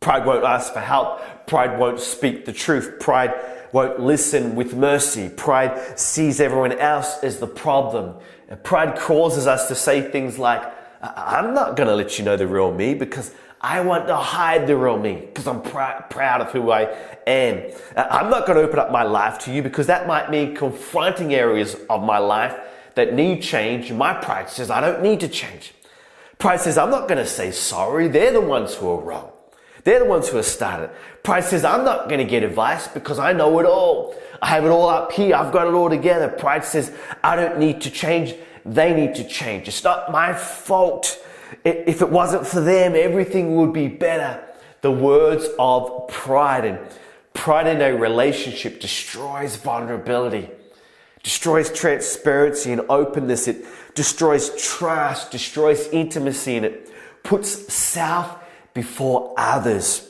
Pride 0.00 0.26
won't 0.26 0.44
ask 0.44 0.72
for 0.72 0.80
help. 0.80 1.46
Pride 1.46 1.78
won't 1.78 2.00
speak 2.00 2.44
the 2.44 2.52
truth. 2.52 3.00
Pride 3.00 3.32
won't 3.72 4.00
listen 4.00 4.54
with 4.54 4.74
mercy. 4.74 5.30
Pride 5.30 5.98
sees 5.98 6.40
everyone 6.40 6.72
else 6.72 7.22
as 7.22 7.38
the 7.38 7.46
problem. 7.46 8.16
Pride 8.62 8.96
causes 8.96 9.46
us 9.46 9.68
to 9.68 9.74
say 9.74 10.10
things 10.10 10.38
like, 10.38 10.62
I'm 11.02 11.54
not 11.54 11.76
going 11.76 11.88
to 11.88 11.94
let 11.94 12.18
you 12.18 12.24
know 12.24 12.36
the 12.36 12.46
real 12.46 12.72
me 12.72 12.94
because 12.94 13.32
I 13.60 13.80
want 13.80 14.06
to 14.08 14.16
hide 14.16 14.66
the 14.66 14.76
real 14.76 14.98
me 14.98 15.16
because 15.26 15.46
I'm 15.46 15.62
pr- 15.62 16.02
proud 16.10 16.40
of 16.40 16.52
who 16.52 16.70
I 16.70 16.94
am. 17.26 17.72
Uh, 17.96 18.06
I'm 18.10 18.30
not 18.30 18.46
going 18.46 18.58
to 18.58 18.64
open 18.64 18.78
up 18.78 18.92
my 18.92 19.02
life 19.02 19.38
to 19.40 19.52
you 19.52 19.62
because 19.62 19.86
that 19.88 20.06
might 20.06 20.30
mean 20.30 20.54
confronting 20.54 21.34
areas 21.34 21.76
of 21.90 22.02
my 22.02 22.18
life 22.18 22.56
that 22.94 23.14
need 23.14 23.42
change. 23.42 23.92
My 23.92 24.14
pride 24.14 24.48
says 24.48 24.70
I 24.70 24.80
don't 24.80 25.02
need 25.02 25.20
to 25.20 25.28
change. 25.28 25.74
Pride 26.38 26.60
says 26.60 26.78
I'm 26.78 26.90
not 26.90 27.08
going 27.08 27.18
to 27.18 27.26
say 27.26 27.50
sorry. 27.50 28.08
They're 28.08 28.32
the 28.32 28.40
ones 28.40 28.74
who 28.74 28.88
are 28.88 29.00
wrong. 29.00 29.32
They're 29.86 30.00
the 30.00 30.04
ones 30.06 30.28
who 30.28 30.36
have 30.38 30.46
started. 30.46 30.90
Pride 31.22 31.44
says, 31.44 31.64
I'm 31.64 31.84
not 31.84 32.08
going 32.08 32.18
to 32.18 32.28
get 32.28 32.42
advice 32.42 32.88
because 32.88 33.20
I 33.20 33.32
know 33.32 33.60
it 33.60 33.66
all. 33.66 34.16
I 34.42 34.46
have 34.48 34.64
it 34.64 34.68
all 34.68 34.88
up 34.88 35.12
here. 35.12 35.34
I've 35.34 35.52
got 35.52 35.66
it 35.66 35.74
all 35.74 35.88
together. 35.88 36.28
Pride 36.28 36.64
says, 36.64 36.92
I 37.22 37.36
don't 37.36 37.58
need 37.58 37.80
to 37.82 37.90
change. 37.90 38.34
They 38.64 38.94
need 38.94 39.14
to 39.16 39.24
change. 39.26 39.68
It's 39.68 39.84
not 39.84 40.10
my 40.10 40.34
fault. 40.34 41.18
If 41.64 42.02
it 42.02 42.10
wasn't 42.10 42.46
for 42.46 42.60
them, 42.60 42.94
everything 42.94 43.56
would 43.56 43.72
be 43.72 43.88
better. 43.88 44.42
The 44.82 44.90
words 44.90 45.48
of 45.58 46.08
pride 46.08 46.64
and 46.64 46.78
pride 47.32 47.66
in 47.66 47.80
a 47.80 47.96
relationship 47.96 48.80
destroys 48.80 49.56
vulnerability, 49.56 50.50
destroys 51.22 51.72
transparency 51.72 52.72
and 52.72 52.82
openness. 52.88 53.48
It 53.48 53.64
destroys 53.94 54.50
trust, 54.62 55.30
destroys 55.30 55.88
intimacy, 55.88 56.56
and 56.56 56.66
it 56.66 56.90
puts 57.22 57.72
self 57.72 58.38
before 58.74 59.34
others. 59.36 60.08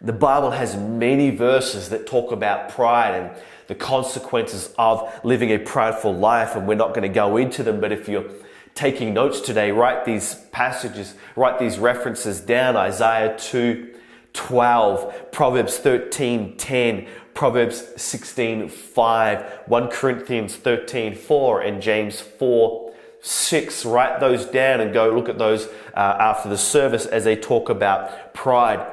The 0.00 0.12
Bible 0.12 0.50
has 0.50 0.76
many 0.76 1.30
verses 1.30 1.88
that 1.90 2.06
talk 2.06 2.32
about 2.32 2.68
pride 2.68 3.14
and 3.14 3.42
the 3.68 3.74
consequences 3.74 4.74
of 4.78 5.08
living 5.24 5.50
a 5.50 5.58
prideful 5.58 6.14
life, 6.14 6.56
and 6.56 6.66
we're 6.66 6.74
not 6.74 6.88
going 6.88 7.02
to 7.02 7.08
go 7.08 7.36
into 7.36 7.62
them. 7.62 7.80
But 7.80 7.92
if 7.92 8.08
you're 8.08 8.28
taking 8.74 9.14
notes 9.14 9.40
today, 9.40 9.70
write 9.70 10.04
these 10.04 10.34
passages, 10.52 11.14
write 11.36 11.58
these 11.58 11.78
references 11.78 12.40
down 12.40 12.76
Isaiah 12.76 13.38
2 13.38 13.94
12, 14.32 15.32
Proverbs 15.32 15.78
13 15.78 16.56
10, 16.56 17.06
Proverbs 17.34 17.84
16 18.00 18.68
5, 18.68 19.62
1 19.66 19.88
Corinthians 19.88 20.56
13 20.56 21.14
4, 21.14 21.60
and 21.60 21.82
James 21.82 22.20
4 22.20 22.94
6. 23.20 23.84
Write 23.84 24.20
those 24.20 24.46
down 24.46 24.80
and 24.80 24.92
go 24.92 25.10
look 25.10 25.28
at 25.28 25.38
those 25.38 25.66
uh, 25.94 26.16
after 26.18 26.48
the 26.48 26.58
service 26.58 27.04
as 27.04 27.24
they 27.24 27.36
talk 27.36 27.68
about 27.68 28.32
pride. 28.32 28.86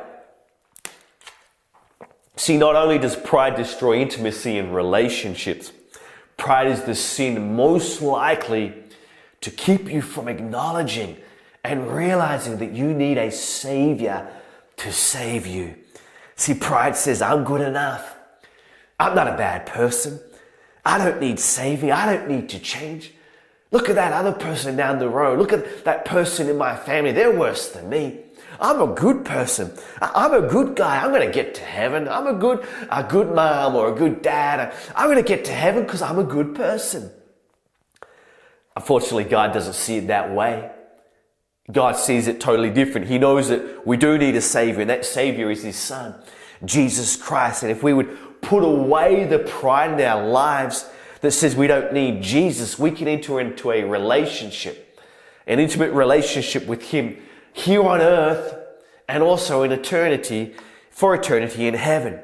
See, 2.36 2.58
not 2.58 2.76
only 2.76 2.98
does 2.98 3.16
pride 3.16 3.56
destroy 3.56 4.02
intimacy 4.02 4.58
in 4.58 4.72
relationships, 4.72 5.72
pride 6.38 6.68
is 6.68 6.84
the 6.84 6.96
sin 6.96 7.56
most 7.56 8.02
likely 8.02 8.74
to 9.42 9.52
keep 9.52 9.92
you 9.92 10.02
from 10.02 10.28
acknowledging 10.28 11.18
and 11.64 11.92
realizing 11.92 12.58
that 12.58 12.72
you 12.72 12.94
need 12.94 13.18
a 13.18 13.32
savior 13.32 14.28
to 14.78 14.92
save 14.92 15.48
you. 15.48 15.76
See, 16.36 16.54
pride 16.54 16.96
says, 16.96 17.22
I'm 17.22 17.44
good 17.44 17.62
enough. 17.62 18.16
I'm 19.00 19.16
not 19.16 19.28
a 19.28 19.38
bad 19.38 19.66
person. 19.66 20.20
I 20.86 20.98
don't 20.98 21.20
need 21.20 21.40
saving. 21.40 21.92
I 21.92 22.14
don't 22.14 22.30
need 22.30 22.50
to 22.50 22.60
change. 22.60 23.14
Look 23.72 23.90
at 23.90 23.96
that 23.96 24.14
other 24.14 24.32
person 24.32 24.76
down 24.76 25.00
the 25.00 25.10
road. 25.10 25.40
Look 25.40 25.54
at 25.54 25.86
that 25.86 26.06
person 26.06 26.50
in 26.50 26.58
my 26.58 26.76
family. 26.76 27.12
They're 27.12 27.36
worse 27.36 27.70
than 27.70 27.90
me. 27.90 28.25
I'm 28.60 28.82
a 28.82 28.94
good 28.94 29.26
person. 29.26 29.72
I'm 30.02 30.34
a 30.34 30.48
good 30.48 30.76
guy. 30.76 31.04
I'm 31.04 31.12
going 31.12 31.28
to 31.28 31.34
get 31.34 31.56
to 31.56 31.62
heaven. 31.62 32.08
I'm 32.08 32.28
a 32.28 32.34
good, 32.34 32.66
a 32.90 33.04
good 33.04 33.34
mom 33.34 33.76
or 33.76 33.94
a 33.94 33.96
good 33.96 34.22
dad. 34.22 34.74
I'm 34.96 35.08
going 35.08 35.24
to 35.24 35.28
get 35.28 35.46
to 35.46 35.52
heaven 35.52 35.84
because 35.84 36.02
I'm 36.02 36.20
a 36.20 36.24
good 36.24 36.56
person. 36.56 37.12
Unfortunately, 38.76 39.24
God 39.24 39.54
doesn't 39.54 39.74
see 39.74 39.98
it 39.98 40.08
that 40.08 40.34
way. 40.34 40.72
God 41.72 41.94
sees 41.94 42.28
it 42.28 42.40
totally 42.40 42.70
different. 42.70 43.08
He 43.08 43.18
knows 43.18 43.50
that 43.50 43.88
we 43.88 43.98
do 43.98 44.18
need 44.18 44.36
a 44.36 44.42
savior 44.42 44.82
and 44.82 44.90
that 44.90 45.06
savior 45.06 45.50
is 45.50 45.64
his 45.64 45.76
son, 45.76 46.16
Jesus 46.64 47.16
Christ. 47.16 47.64
And 47.64 47.72
if 47.72 47.82
we 47.82 47.94
would 47.94 48.42
put 48.42 48.64
away 48.64 49.26
the 49.26 49.40
pride 49.40 50.00
in 50.00 50.06
our 50.06 50.28
lives 50.28 50.88
that 51.22 51.32
says 51.32 51.56
we 51.56 51.68
don't 51.68 51.92
need 51.92 52.22
Jesus, 52.22 52.78
we 52.78 52.92
can 52.92 53.08
enter 53.08 53.40
into 53.40 53.72
a 53.72 53.84
relationship, 53.84 55.00
an 55.48 55.60
intimate 55.60 55.92
relationship 55.92 56.68
with 56.68 56.84
him 56.84 57.18
here 57.56 57.82
on 57.82 58.02
earth 58.02 58.54
and 59.08 59.24
also 59.24 59.64
in 59.64 59.72
eternity, 59.72 60.54
for 60.92 61.16
eternity 61.16 61.68
in 61.68 61.74
heaven. 61.74 62.20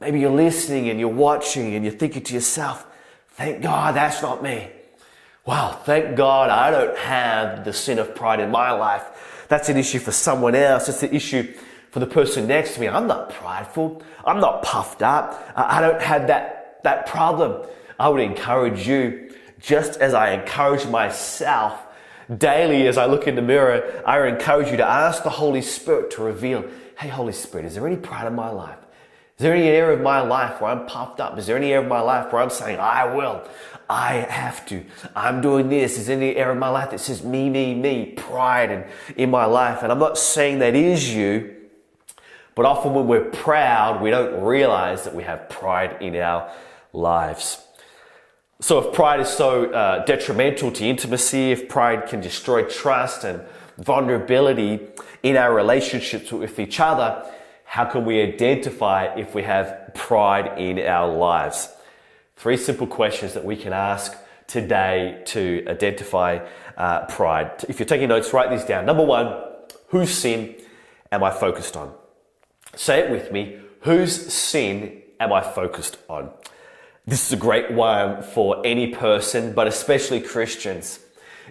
Maybe 0.00 0.20
you're 0.20 0.30
listening 0.30 0.88
and 0.88 0.98
you're 0.98 1.08
watching 1.10 1.74
and 1.74 1.84
you're 1.84 1.94
thinking 1.94 2.22
to 2.22 2.34
yourself, 2.34 2.86
thank 3.32 3.62
God 3.62 3.94
that's 3.94 4.22
not 4.22 4.42
me. 4.42 4.70
Wow, 5.44 5.78
thank 5.84 6.16
God 6.16 6.48
I 6.48 6.70
don't 6.70 6.96
have 6.96 7.64
the 7.64 7.74
sin 7.74 7.98
of 7.98 8.14
pride 8.14 8.40
in 8.40 8.50
my 8.50 8.70
life. 8.72 9.46
That's 9.48 9.68
an 9.68 9.76
issue 9.76 9.98
for 9.98 10.12
someone 10.12 10.54
else. 10.54 10.88
It's 10.88 11.02
an 11.02 11.14
issue 11.14 11.52
for 11.90 12.00
the 12.00 12.06
person 12.06 12.46
next 12.46 12.74
to 12.74 12.80
me. 12.80 12.88
I'm 12.88 13.06
not 13.06 13.30
prideful. 13.30 14.02
I'm 14.24 14.40
not 14.40 14.62
puffed 14.62 15.02
up. 15.02 15.52
I 15.54 15.80
don't 15.82 16.00
have 16.00 16.26
that, 16.28 16.80
that 16.84 17.06
problem. 17.06 17.66
I 18.00 18.08
would 18.08 18.22
encourage 18.22 18.88
you, 18.88 19.34
just 19.60 20.00
as 20.00 20.14
I 20.14 20.30
encourage 20.30 20.86
myself, 20.86 21.82
daily 22.36 22.86
as 22.86 22.98
I 22.98 23.06
look 23.06 23.26
in 23.26 23.36
the 23.36 23.42
mirror, 23.42 24.02
I 24.06 24.26
encourage 24.26 24.70
you 24.70 24.76
to 24.76 24.86
ask 24.86 25.22
the 25.22 25.30
Holy 25.30 25.62
Spirit 25.62 26.10
to 26.12 26.22
reveal, 26.22 26.64
hey, 26.98 27.08
Holy 27.08 27.32
Spirit, 27.32 27.66
is 27.66 27.74
there 27.74 27.86
any 27.86 27.96
pride 27.96 28.26
in 28.26 28.34
my 28.34 28.50
life? 28.50 28.78
Is 29.38 29.44
there 29.44 29.54
any 29.54 29.68
area 29.68 29.96
of 29.96 30.02
my 30.02 30.20
life 30.20 30.60
where 30.60 30.72
I'm 30.72 30.86
puffed 30.86 31.20
up? 31.20 31.38
Is 31.38 31.46
there 31.46 31.56
any 31.56 31.72
area 31.72 31.82
of 31.82 31.88
my 31.88 32.00
life 32.00 32.32
where 32.32 32.42
I'm 32.42 32.50
saying, 32.50 32.80
I 32.80 33.14
will, 33.14 33.46
I 33.88 34.14
have 34.14 34.66
to, 34.66 34.84
I'm 35.14 35.40
doing 35.40 35.68
this? 35.68 35.96
Is 35.96 36.08
there 36.08 36.16
any 36.16 36.34
area 36.34 36.52
of 36.52 36.58
my 36.58 36.68
life 36.68 36.90
that 36.90 36.98
says 36.98 37.22
me, 37.22 37.48
me, 37.48 37.72
me, 37.74 38.14
pride 38.16 38.72
in, 38.72 38.84
in 39.16 39.30
my 39.30 39.44
life? 39.44 39.84
And 39.84 39.92
I'm 39.92 40.00
not 40.00 40.18
saying 40.18 40.58
that 40.58 40.74
is 40.74 41.14
you, 41.14 41.54
but 42.56 42.66
often 42.66 42.94
when 42.94 43.06
we're 43.06 43.30
proud, 43.30 44.02
we 44.02 44.10
don't 44.10 44.42
realize 44.42 45.04
that 45.04 45.14
we 45.14 45.22
have 45.22 45.48
pride 45.48 46.02
in 46.02 46.16
our 46.16 46.50
lives. 46.92 47.64
So, 48.60 48.80
if 48.80 48.92
pride 48.92 49.20
is 49.20 49.28
so 49.28 49.70
uh, 49.70 50.04
detrimental 50.04 50.72
to 50.72 50.84
intimacy, 50.84 51.52
if 51.52 51.68
pride 51.68 52.08
can 52.08 52.20
destroy 52.20 52.64
trust 52.64 53.22
and 53.22 53.40
vulnerability 53.76 54.80
in 55.22 55.36
our 55.36 55.54
relationships 55.54 56.32
with 56.32 56.58
each 56.58 56.80
other, 56.80 57.24
how 57.64 57.84
can 57.84 58.04
we 58.04 58.20
identify 58.20 59.14
if 59.14 59.32
we 59.32 59.44
have 59.44 59.92
pride 59.94 60.58
in 60.58 60.80
our 60.80 61.08
lives? 61.08 61.68
Three 62.34 62.56
simple 62.56 62.88
questions 62.88 63.32
that 63.34 63.44
we 63.44 63.54
can 63.54 63.72
ask 63.72 64.16
today 64.48 65.22
to 65.26 65.64
identify 65.68 66.44
uh, 66.76 67.06
pride. 67.06 67.64
If 67.68 67.78
you're 67.78 67.86
taking 67.86 68.08
notes, 68.08 68.32
write 68.32 68.50
these 68.50 68.64
down. 68.64 68.86
Number 68.86 69.04
one, 69.04 69.40
whose 69.88 70.10
sin 70.10 70.56
am 71.12 71.22
I 71.22 71.30
focused 71.30 71.76
on? 71.76 71.94
Say 72.74 73.00
it 73.00 73.10
with 73.10 73.30
me. 73.30 73.60
Whose 73.82 74.32
sin 74.32 75.02
am 75.20 75.32
I 75.32 75.42
focused 75.42 75.98
on? 76.08 76.30
This 77.08 77.26
is 77.26 77.32
a 77.32 77.40
great 77.40 77.70
one 77.70 78.20
for 78.20 78.60
any 78.66 78.88
person, 78.88 79.54
but 79.54 79.66
especially 79.66 80.20
Christians. 80.20 80.98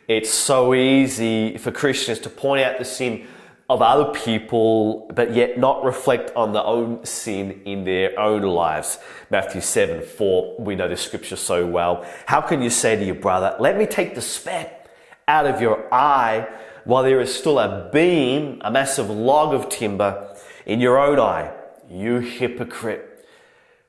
It's 0.08 0.32
so 0.32 0.76
easy 0.76 1.58
for 1.58 1.72
Christians 1.72 2.20
to 2.20 2.30
point 2.30 2.64
out 2.64 2.78
the 2.78 2.86
sin 2.86 3.26
of 3.68 3.82
other 3.82 4.14
people, 4.14 5.10
but 5.16 5.34
yet 5.34 5.58
not 5.58 5.84
reflect 5.84 6.32
on 6.36 6.54
their 6.54 6.64
own 6.64 7.04
sin 7.08 7.64
in 7.66 7.86
their 7.86 8.20
own 8.20 8.44
lives. 8.44 9.00
Matthew 9.32 9.62
7 9.62 10.04
4, 10.04 10.58
we 10.60 10.76
know 10.76 10.88
the 10.88 10.96
scripture 10.96 11.36
so 11.36 11.66
well. 11.66 12.06
How 12.28 12.40
can 12.40 12.62
you 12.62 12.70
say 12.70 12.96
to 12.96 13.04
your 13.04 13.16
brother, 13.16 13.56
Let 13.60 13.80
me 13.80 13.88
take 13.88 14.14
the 14.14 14.22
speck 14.22 14.88
out 15.28 15.48
of 15.48 15.60
your 15.60 15.92
eye 15.92 16.48
while 16.86 17.02
there 17.02 17.20
is 17.20 17.34
still 17.34 17.58
a 17.58 17.90
beam, 17.92 18.62
a 18.64 18.70
massive 18.70 19.10
log 19.10 19.56
of 19.56 19.70
timber 19.70 20.38
in 20.68 20.80
your 20.80 21.00
own 21.00 21.20
eye? 21.20 21.52
You 21.90 22.20
hypocrite. 22.20 23.07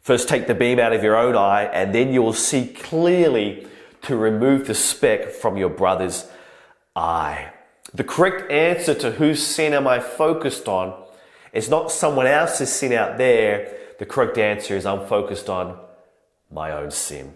First, 0.08 0.26
take 0.26 0.46
the 0.46 0.54
beam 0.54 0.78
out 0.78 0.94
of 0.94 1.02
your 1.04 1.18
own 1.18 1.36
eye, 1.36 1.64
and 1.64 1.94
then 1.94 2.14
you 2.14 2.22
will 2.22 2.32
see 2.32 2.66
clearly 2.68 3.66
to 4.00 4.16
remove 4.16 4.66
the 4.66 4.74
speck 4.74 5.28
from 5.28 5.58
your 5.58 5.68
brother's 5.68 6.26
eye. 6.96 7.52
The 7.92 8.04
correct 8.04 8.50
answer 8.50 8.94
to 8.94 9.10
whose 9.10 9.46
sin 9.46 9.74
am 9.74 9.86
I 9.86 10.00
focused 10.00 10.66
on 10.66 10.98
is 11.52 11.68
not 11.68 11.92
someone 11.92 12.26
else's 12.26 12.72
sin 12.72 12.94
out 12.94 13.18
there. 13.18 13.70
The 13.98 14.06
correct 14.06 14.38
answer 14.38 14.78
is 14.78 14.86
I'm 14.86 15.06
focused 15.06 15.50
on 15.50 15.78
my 16.50 16.72
own 16.72 16.90
sin. 16.90 17.34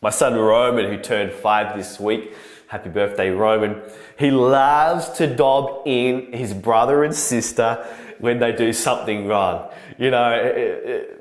My 0.00 0.08
son 0.08 0.36
Roman, 0.36 0.90
who 0.90 0.96
turned 0.96 1.32
five 1.32 1.76
this 1.76 2.00
week, 2.00 2.32
happy 2.68 2.88
birthday, 2.88 3.28
Roman, 3.28 3.82
he 4.18 4.30
loves 4.30 5.10
to 5.18 5.26
dob 5.26 5.82
in 5.84 6.32
his 6.32 6.54
brother 6.54 7.04
and 7.04 7.14
sister 7.14 7.86
when 8.20 8.38
they 8.38 8.52
do 8.52 8.72
something 8.72 9.26
wrong. 9.26 9.70
You 9.98 10.10
know, 10.10 10.32
it, 10.32 10.56
it, 10.56 11.17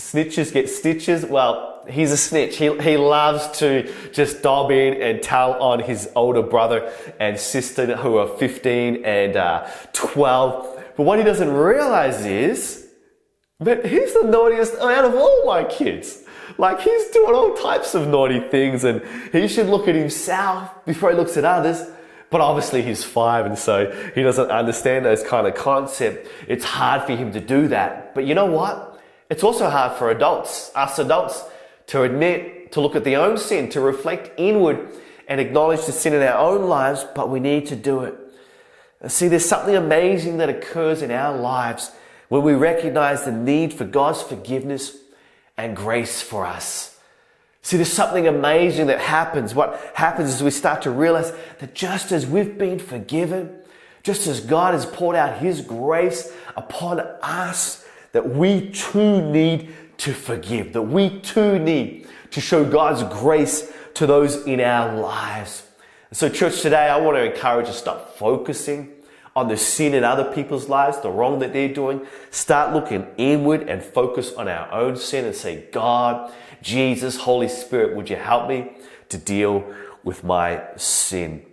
snitches 0.00 0.52
get 0.52 0.68
stitches. 0.68 1.24
Well, 1.24 1.84
he's 1.88 2.10
a 2.10 2.16
snitch. 2.16 2.56
He, 2.56 2.76
he 2.78 2.96
loves 2.96 3.58
to 3.58 3.92
just 4.12 4.42
dob 4.42 4.70
in 4.70 5.00
and 5.00 5.22
tell 5.22 5.52
on 5.62 5.80
his 5.80 6.10
older 6.14 6.42
brother 6.42 6.92
and 7.18 7.38
sister 7.38 7.96
who 7.96 8.16
are 8.16 8.28
15 8.38 9.04
and 9.04 9.36
uh, 9.36 9.68
12. 9.92 10.84
But 10.96 11.02
what 11.04 11.18
he 11.18 11.24
doesn't 11.24 11.52
realize 11.52 12.24
is 12.26 12.88
that 13.60 13.86
he's 13.86 14.14
the 14.14 14.24
naughtiest 14.24 14.74
out 14.76 15.04
of 15.04 15.14
all 15.14 15.46
my 15.46 15.64
kids. 15.64 16.24
Like 16.58 16.80
he's 16.80 17.08
doing 17.08 17.34
all 17.34 17.54
types 17.54 17.94
of 17.94 18.08
naughty 18.08 18.40
things 18.40 18.84
and 18.84 19.02
he 19.32 19.48
should 19.48 19.66
look 19.66 19.88
at 19.88 19.94
himself 19.94 20.84
before 20.84 21.10
he 21.10 21.16
looks 21.16 21.36
at 21.36 21.44
others. 21.44 21.82
But 22.30 22.40
obviously 22.40 22.82
he's 22.82 23.02
five 23.02 23.46
and 23.46 23.58
so 23.58 23.90
he 24.14 24.22
doesn't 24.22 24.50
understand 24.50 25.04
those 25.04 25.22
kind 25.22 25.46
of 25.46 25.54
concepts. 25.54 26.28
It's 26.46 26.64
hard 26.64 27.02
for 27.02 27.16
him 27.16 27.32
to 27.32 27.40
do 27.40 27.68
that. 27.68 28.14
But 28.14 28.24
you 28.24 28.34
know 28.34 28.46
what? 28.46 28.89
It's 29.30 29.44
also 29.44 29.70
hard 29.70 29.96
for 29.96 30.10
adults, 30.10 30.72
us 30.74 30.98
adults, 30.98 31.44
to 31.86 32.02
admit, 32.02 32.72
to 32.72 32.80
look 32.80 32.96
at 32.96 33.04
the 33.04 33.16
own 33.16 33.38
sin, 33.38 33.68
to 33.70 33.80
reflect 33.80 34.32
inward 34.38 34.88
and 35.28 35.40
acknowledge 35.40 35.86
the 35.86 35.92
sin 35.92 36.12
in 36.12 36.22
our 36.22 36.36
own 36.36 36.68
lives, 36.68 37.06
but 37.14 37.30
we 37.30 37.38
need 37.38 37.66
to 37.66 37.76
do 37.76 38.00
it. 38.00 38.16
See, 39.06 39.28
there's 39.28 39.44
something 39.44 39.76
amazing 39.76 40.38
that 40.38 40.48
occurs 40.50 41.00
in 41.00 41.10
our 41.10 41.36
lives 41.36 41.92
when 42.28 42.42
we 42.42 42.52
recognize 42.52 43.24
the 43.24 43.32
need 43.32 43.72
for 43.72 43.84
God's 43.84 44.20
forgiveness 44.20 44.96
and 45.56 45.76
grace 45.76 46.20
for 46.20 46.44
us. 46.44 46.98
See, 47.62 47.76
there's 47.76 47.92
something 47.92 48.26
amazing 48.26 48.86
that 48.86 49.00
happens. 49.00 49.54
What 49.54 49.92
happens 49.94 50.34
is 50.34 50.42
we 50.42 50.50
start 50.50 50.82
to 50.82 50.90
realize 50.90 51.32
that 51.58 51.74
just 51.74 52.10
as 52.10 52.26
we've 52.26 52.58
been 52.58 52.78
forgiven, 52.78 53.58
just 54.02 54.26
as 54.26 54.40
God 54.40 54.74
has 54.74 54.86
poured 54.86 55.16
out 55.16 55.38
His 55.38 55.60
grace 55.60 56.32
upon 56.56 57.00
us, 57.00 57.79
that 58.12 58.28
we 58.28 58.70
too 58.70 59.30
need 59.30 59.74
to 59.98 60.12
forgive, 60.12 60.72
that 60.72 60.82
we 60.82 61.20
too 61.20 61.58
need 61.58 62.08
to 62.30 62.40
show 62.40 62.64
God's 62.64 63.02
grace 63.20 63.72
to 63.94 64.06
those 64.06 64.46
in 64.46 64.60
our 64.60 64.98
lives. 64.98 65.64
So, 66.12 66.28
church, 66.28 66.62
today 66.62 66.88
I 66.88 66.98
want 66.98 67.16
to 67.16 67.32
encourage 67.32 67.66
you 67.66 67.72
to 67.72 67.78
stop 67.78 68.16
focusing 68.16 68.90
on 69.36 69.48
the 69.48 69.56
sin 69.56 69.94
in 69.94 70.02
other 70.04 70.24
people's 70.24 70.68
lives, 70.68 71.00
the 71.00 71.10
wrong 71.10 71.38
that 71.38 71.52
they're 71.52 71.72
doing. 71.72 72.06
Start 72.30 72.74
looking 72.74 73.06
inward 73.16 73.68
and 73.68 73.82
focus 73.82 74.32
on 74.34 74.48
our 74.48 74.70
own 74.72 74.96
sin 74.96 75.24
and 75.24 75.34
say, 75.34 75.66
God, 75.70 76.32
Jesus, 76.62 77.16
Holy 77.16 77.48
Spirit, 77.48 77.96
would 77.96 78.10
you 78.10 78.16
help 78.16 78.48
me 78.48 78.72
to 79.08 79.18
deal 79.18 79.64
with 80.02 80.24
my 80.24 80.62
sin? 80.76 81.44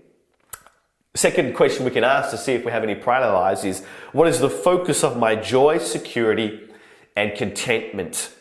Second 1.18 1.56
question 1.56 1.84
we 1.84 1.90
can 1.90 2.04
ask 2.04 2.30
to 2.30 2.38
see 2.38 2.54
if 2.54 2.64
we 2.64 2.72
have 2.72 2.84
any 2.84 2.94
our 2.94 3.34
lives 3.34 3.64
is 3.64 3.84
what 4.12 4.28
is 4.28 4.38
the 4.40 4.52
focus 4.52 5.04
of 5.04 5.18
my 5.18 5.34
joy, 5.34 5.80
security, 5.80 6.62
and 7.16 7.36
contentment? 7.36 8.32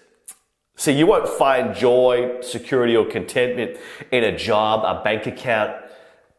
See, 0.77 0.93
you 0.93 1.07
won't 1.07 1.27
find 1.27 1.75
joy, 1.75 2.43
security, 2.43 2.95
or 2.95 3.07
contentment 3.07 3.79
in 4.13 4.25
a 4.25 4.37
job, 4.37 4.85
a 4.85 5.03
bank 5.03 5.27
account, 5.27 5.75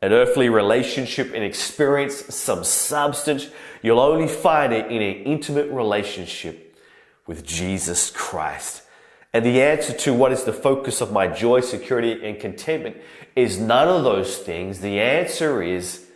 an 0.04 0.14
earthly 0.14 0.48
relationship, 0.48 1.34
an 1.34 1.42
experience 1.42 2.36
some 2.36 2.64
substance. 2.64 3.48
You'll 3.82 4.00
only 4.00 4.28
find 4.28 4.74
it 4.74 4.92
in 4.92 5.02
an 5.02 5.24
intimate 5.24 5.72
relationship 5.72 6.78
with 7.26 7.44
Jesus 7.48 8.12
Christ. 8.12 8.84
And 9.34 9.44
the 9.44 9.64
answer 9.64 9.92
to 9.92 10.14
what 10.14 10.32
is 10.32 10.44
the 10.44 10.54
focus 10.54 11.02
of 11.02 11.12
my 11.12 11.26
joy, 11.26 11.62
security, 11.62 12.24
and 12.24 12.40
contentment 12.40 12.98
is 13.36 13.58
none 13.58 13.88
of 13.88 14.04
those 14.04 14.38
things. 14.38 14.82
The 14.82 15.00
answer 15.00 15.64
is 15.64 16.07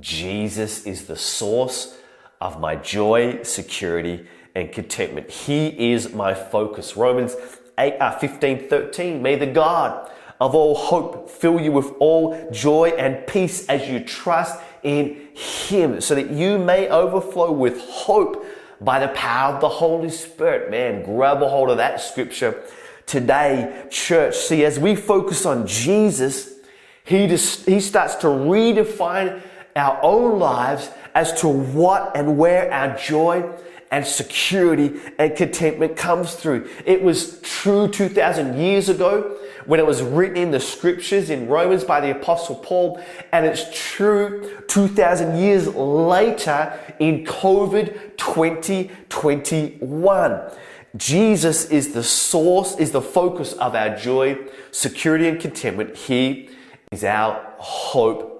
Jesus 0.00 0.86
is 0.86 1.06
the 1.06 1.16
source 1.16 1.96
of 2.40 2.60
my 2.60 2.76
joy, 2.76 3.42
security, 3.42 4.26
and 4.54 4.72
contentment. 4.72 5.30
He 5.30 5.92
is 5.92 6.12
my 6.12 6.34
focus. 6.34 6.96
Romans 6.96 7.36
8, 7.78 7.98
uh, 7.98 8.18
15, 8.18 8.68
13. 8.68 9.22
May 9.22 9.36
the 9.36 9.46
God 9.46 10.10
of 10.40 10.54
all 10.54 10.74
hope 10.74 11.30
fill 11.30 11.60
you 11.60 11.72
with 11.72 11.92
all 12.00 12.50
joy 12.50 12.90
and 12.98 13.26
peace 13.26 13.66
as 13.68 13.88
you 13.88 14.00
trust 14.00 14.60
in 14.82 15.28
Him, 15.34 16.00
so 16.00 16.14
that 16.14 16.30
you 16.30 16.58
may 16.58 16.88
overflow 16.88 17.52
with 17.52 17.78
hope 17.80 18.44
by 18.80 18.98
the 18.98 19.08
power 19.08 19.54
of 19.54 19.60
the 19.60 19.68
Holy 19.68 20.10
Spirit. 20.10 20.70
Man, 20.70 21.04
grab 21.04 21.42
a 21.42 21.48
hold 21.48 21.70
of 21.70 21.76
that 21.76 22.00
scripture 22.00 22.62
today, 23.06 23.86
church. 23.90 24.36
See, 24.36 24.64
as 24.64 24.78
we 24.78 24.96
focus 24.96 25.46
on 25.46 25.66
Jesus, 25.66 26.54
He, 27.04 27.28
just, 27.28 27.66
he 27.66 27.78
starts 27.80 28.16
to 28.16 28.26
redefine 28.26 29.40
our 29.76 30.00
own 30.02 30.38
lives 30.38 30.90
as 31.14 31.38
to 31.40 31.48
what 31.48 32.16
and 32.16 32.38
where 32.38 32.72
our 32.72 32.96
joy 32.96 33.52
and 33.90 34.06
security 34.06 34.98
and 35.18 35.36
contentment 35.36 35.96
comes 35.96 36.34
through. 36.34 36.66
It 36.86 37.02
was 37.02 37.40
true 37.42 37.88
2,000 37.88 38.58
years 38.58 38.88
ago 38.88 39.36
when 39.66 39.78
it 39.78 39.86
was 39.86 40.02
written 40.02 40.38
in 40.38 40.50
the 40.50 40.58
scriptures 40.58 41.30
in 41.30 41.46
Romans 41.46 41.84
by 41.84 42.00
the 42.00 42.10
apostle 42.10 42.56
Paul, 42.56 43.00
and 43.32 43.46
it's 43.46 43.64
true 43.72 44.60
2,000 44.66 45.38
years 45.38 45.68
later 45.68 46.76
in 46.98 47.24
COVID 47.24 48.16
2021. 48.16 50.40
Jesus 50.96 51.66
is 51.66 51.92
the 51.92 52.02
source, 52.02 52.74
is 52.76 52.90
the 52.92 53.02
focus 53.02 53.52
of 53.54 53.74
our 53.74 53.96
joy, 53.96 54.36
security, 54.70 55.26
and 55.28 55.40
contentment. 55.40 55.96
He 55.96 56.50
is 56.90 57.04
our 57.04 57.54
hope. 57.58 58.31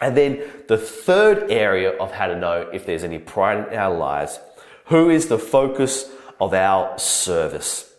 And 0.00 0.16
then 0.16 0.42
the 0.68 0.78
third 0.78 1.50
area 1.50 1.90
of 1.90 2.12
how 2.12 2.26
to 2.26 2.36
know 2.38 2.68
if 2.72 2.86
there's 2.86 3.04
any 3.04 3.18
pride 3.18 3.72
in 3.72 3.78
our 3.78 3.94
lives, 3.94 4.38
who 4.86 5.10
is 5.10 5.28
the 5.28 5.38
focus 5.38 6.10
of 6.40 6.54
our 6.54 6.98
service? 6.98 7.92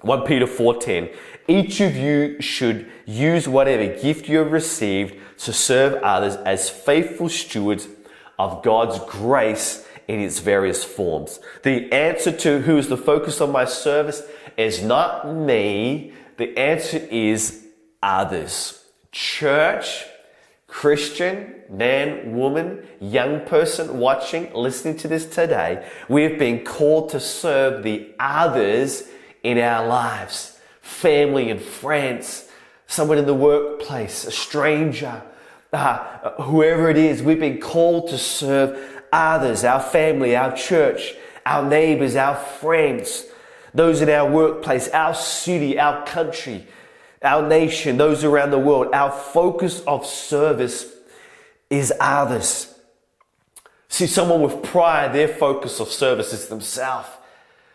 1 0.00 0.24
Peter 0.24 0.46
4:10 0.46 1.10
Each 1.48 1.80
of 1.80 1.96
you 1.96 2.40
should 2.40 2.90
use 3.04 3.48
whatever 3.48 3.86
gift 4.00 4.28
you 4.28 4.38
have 4.38 4.52
received 4.52 5.16
to 5.38 5.52
serve 5.52 6.02
others 6.02 6.36
as 6.36 6.70
faithful 6.70 7.28
stewards 7.28 7.88
of 8.38 8.62
God's 8.62 8.98
grace 9.10 9.86
in 10.06 10.20
its 10.20 10.38
various 10.38 10.84
forms. 10.84 11.40
The 11.62 11.92
answer 11.92 12.32
to 12.32 12.60
who 12.60 12.78
is 12.78 12.88
the 12.88 12.96
focus 12.96 13.40
of 13.40 13.50
my 13.50 13.64
service 13.64 14.22
is 14.56 14.82
not 14.82 15.28
me. 15.28 16.12
The 16.36 16.56
answer 16.56 16.98
is 17.10 17.66
others. 18.02 18.84
Church, 19.12 20.04
Christian, 20.68 21.54
man, 21.70 22.36
woman, 22.36 22.86
young 23.00 23.44
person 23.46 23.98
watching, 23.98 24.52
listening 24.52 24.96
to 24.98 25.08
this 25.08 25.26
today, 25.26 25.84
we 26.08 26.22
have 26.22 26.38
been 26.38 26.64
called 26.64 27.10
to 27.10 27.20
serve 27.20 27.82
the 27.82 28.14
others 28.20 29.08
in 29.42 29.58
our 29.58 29.86
lives. 29.86 30.60
Family 30.82 31.50
and 31.50 31.60
friends, 31.60 32.48
someone 32.86 33.18
in 33.18 33.26
the 33.26 33.34
workplace, 33.34 34.26
a 34.26 34.30
stranger, 34.30 35.22
uh, 35.72 36.32
whoever 36.42 36.90
it 36.90 36.98
is, 36.98 37.22
we've 37.22 37.40
been 37.40 37.60
called 37.60 38.10
to 38.10 38.18
serve 38.18 39.02
others, 39.10 39.64
our 39.64 39.80
family, 39.80 40.36
our 40.36 40.54
church, 40.54 41.14
our 41.46 41.66
neighbors, 41.68 42.14
our 42.14 42.36
friends, 42.36 43.24
those 43.74 44.02
in 44.02 44.08
our 44.10 44.30
workplace, 44.30 44.88
our 44.88 45.14
city, 45.14 45.78
our 45.78 46.04
country, 46.06 46.66
our 47.22 47.46
nation, 47.46 47.96
those 47.96 48.24
around 48.24 48.50
the 48.50 48.58
world. 48.58 48.88
Our 48.92 49.10
focus 49.10 49.80
of 49.86 50.06
service 50.06 50.86
is 51.70 51.92
others. 52.00 52.74
See, 53.88 54.06
someone 54.06 54.42
with 54.42 54.62
pride, 54.62 55.14
their 55.14 55.28
focus 55.28 55.80
of 55.80 55.88
service 55.88 56.32
is 56.32 56.48
themselves. 56.48 57.08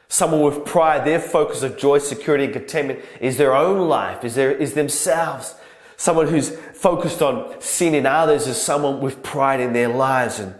Someone 0.07 0.41
with 0.41 0.63
pride, 0.63 1.05
their 1.05 1.19
focus 1.19 1.63
of 1.63 1.77
joy, 1.77 1.97
security, 1.97 2.45
and 2.45 2.53
contentment 2.53 2.99
is 3.19 3.37
their 3.37 3.55
own 3.55 3.89
life, 3.89 4.23
is, 4.23 4.35
their, 4.35 4.51
is 4.51 4.73
themselves. 4.73 5.55
Someone 5.97 6.27
who's 6.27 6.49
focused 6.51 7.21
on 7.21 7.59
sin 7.59 7.95
in 7.95 8.05
others 8.05 8.45
is 8.45 8.61
someone 8.61 9.01
with 9.01 9.23
pride 9.23 9.59
in 9.59 9.73
their 9.73 9.87
lives. 9.87 10.39
And 10.39 10.53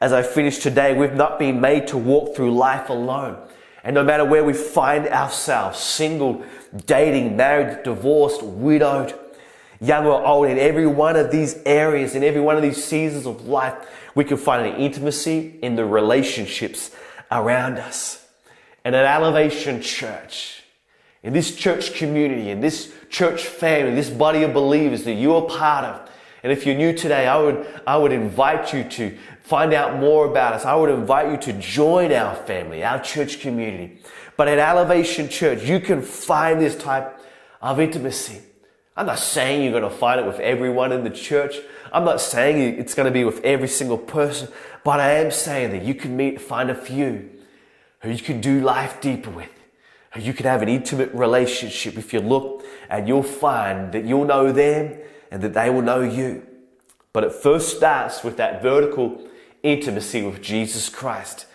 as 0.00 0.12
I 0.12 0.22
finish 0.22 0.58
today, 0.58 0.96
we've 0.96 1.14
not 1.14 1.38
been 1.38 1.60
made 1.60 1.86
to 1.88 1.96
walk 1.96 2.34
through 2.34 2.54
life 2.54 2.88
alone. 2.88 3.38
And 3.84 3.94
no 3.94 4.02
matter 4.02 4.24
where 4.24 4.44
we 4.44 4.52
find 4.52 5.06
ourselves, 5.06 5.78
single, 5.78 6.44
dating, 6.86 7.36
married, 7.36 7.82
divorced, 7.82 8.42
widowed, 8.42 9.14
young 9.80 10.06
or 10.06 10.24
old, 10.24 10.48
in 10.48 10.58
every 10.58 10.86
one 10.86 11.16
of 11.16 11.30
these 11.30 11.56
areas, 11.64 12.14
in 12.14 12.22
every 12.24 12.40
one 12.40 12.56
of 12.56 12.62
these 12.62 12.82
seasons 12.82 13.26
of 13.26 13.46
life, 13.46 13.74
we 14.14 14.24
can 14.24 14.36
find 14.36 14.66
an 14.66 14.80
intimacy 14.80 15.58
in 15.62 15.76
the 15.76 15.84
relationships 15.84 16.90
around 17.30 17.78
us. 17.78 18.26
And 18.84 18.94
at 18.94 19.04
Elevation 19.04 19.80
Church, 19.80 20.62
in 21.22 21.32
this 21.32 21.54
church 21.54 21.94
community, 21.94 22.50
in 22.50 22.60
this 22.60 22.92
church 23.10 23.44
family, 23.44 23.94
this 23.94 24.10
body 24.10 24.42
of 24.42 24.52
believers 24.52 25.04
that 25.04 25.14
you 25.14 25.34
are 25.34 25.42
part 25.42 25.84
of, 25.84 26.08
and 26.42 26.52
if 26.52 26.64
you're 26.64 26.76
new 26.76 26.92
today, 26.92 27.26
I 27.26 27.36
would, 27.36 27.66
I 27.86 27.96
would 27.96 28.12
invite 28.12 28.72
you 28.72 28.84
to 28.84 29.16
find 29.42 29.72
out 29.72 29.98
more 29.98 30.26
about 30.26 30.54
us. 30.54 30.64
I 30.64 30.74
would 30.74 30.90
invite 30.90 31.30
you 31.30 31.52
to 31.52 31.58
join 31.58 32.12
our 32.12 32.36
family, 32.36 32.84
our 32.84 33.00
church 33.00 33.40
community. 33.40 33.98
But 34.38 34.46
at 34.46 34.60
Elevation 34.60 35.28
Church, 35.28 35.64
you 35.64 35.80
can 35.80 36.00
find 36.00 36.60
this 36.60 36.76
type 36.76 37.20
of 37.60 37.80
intimacy. 37.80 38.40
I'm 38.96 39.06
not 39.06 39.18
saying 39.18 39.64
you're 39.64 39.78
going 39.78 39.82
to 39.82 39.98
find 39.98 40.20
it 40.20 40.26
with 40.26 40.38
everyone 40.38 40.92
in 40.92 41.02
the 41.02 41.10
church. 41.10 41.56
I'm 41.92 42.04
not 42.04 42.20
saying 42.20 42.78
it's 42.78 42.94
going 42.94 43.06
to 43.06 43.12
be 43.12 43.24
with 43.24 43.44
every 43.44 43.66
single 43.66 43.98
person, 43.98 44.48
but 44.84 45.00
I 45.00 45.14
am 45.14 45.32
saying 45.32 45.72
that 45.72 45.82
you 45.82 45.92
can 45.92 46.16
meet, 46.16 46.40
find 46.40 46.70
a 46.70 46.74
few 46.76 47.28
who 47.98 48.10
you 48.10 48.22
can 48.22 48.40
do 48.40 48.60
life 48.60 49.00
deeper 49.00 49.30
with, 49.30 49.50
who 50.12 50.20
you 50.20 50.32
can 50.32 50.46
have 50.46 50.62
an 50.62 50.68
intimate 50.68 51.12
relationship. 51.12 51.98
If 51.98 52.12
you 52.12 52.20
look 52.20 52.64
and 52.88 53.08
you'll 53.08 53.24
find 53.24 53.92
that 53.92 54.04
you'll 54.04 54.24
know 54.24 54.52
them 54.52 54.98
and 55.32 55.42
that 55.42 55.54
they 55.54 55.68
will 55.68 55.82
know 55.82 56.02
you. 56.02 56.46
But 57.12 57.24
it 57.24 57.32
first 57.32 57.76
starts 57.76 58.22
with 58.22 58.36
that 58.36 58.62
vertical 58.62 59.20
intimacy 59.64 60.22
with 60.22 60.40
Jesus 60.40 60.88
Christ, 60.88 61.46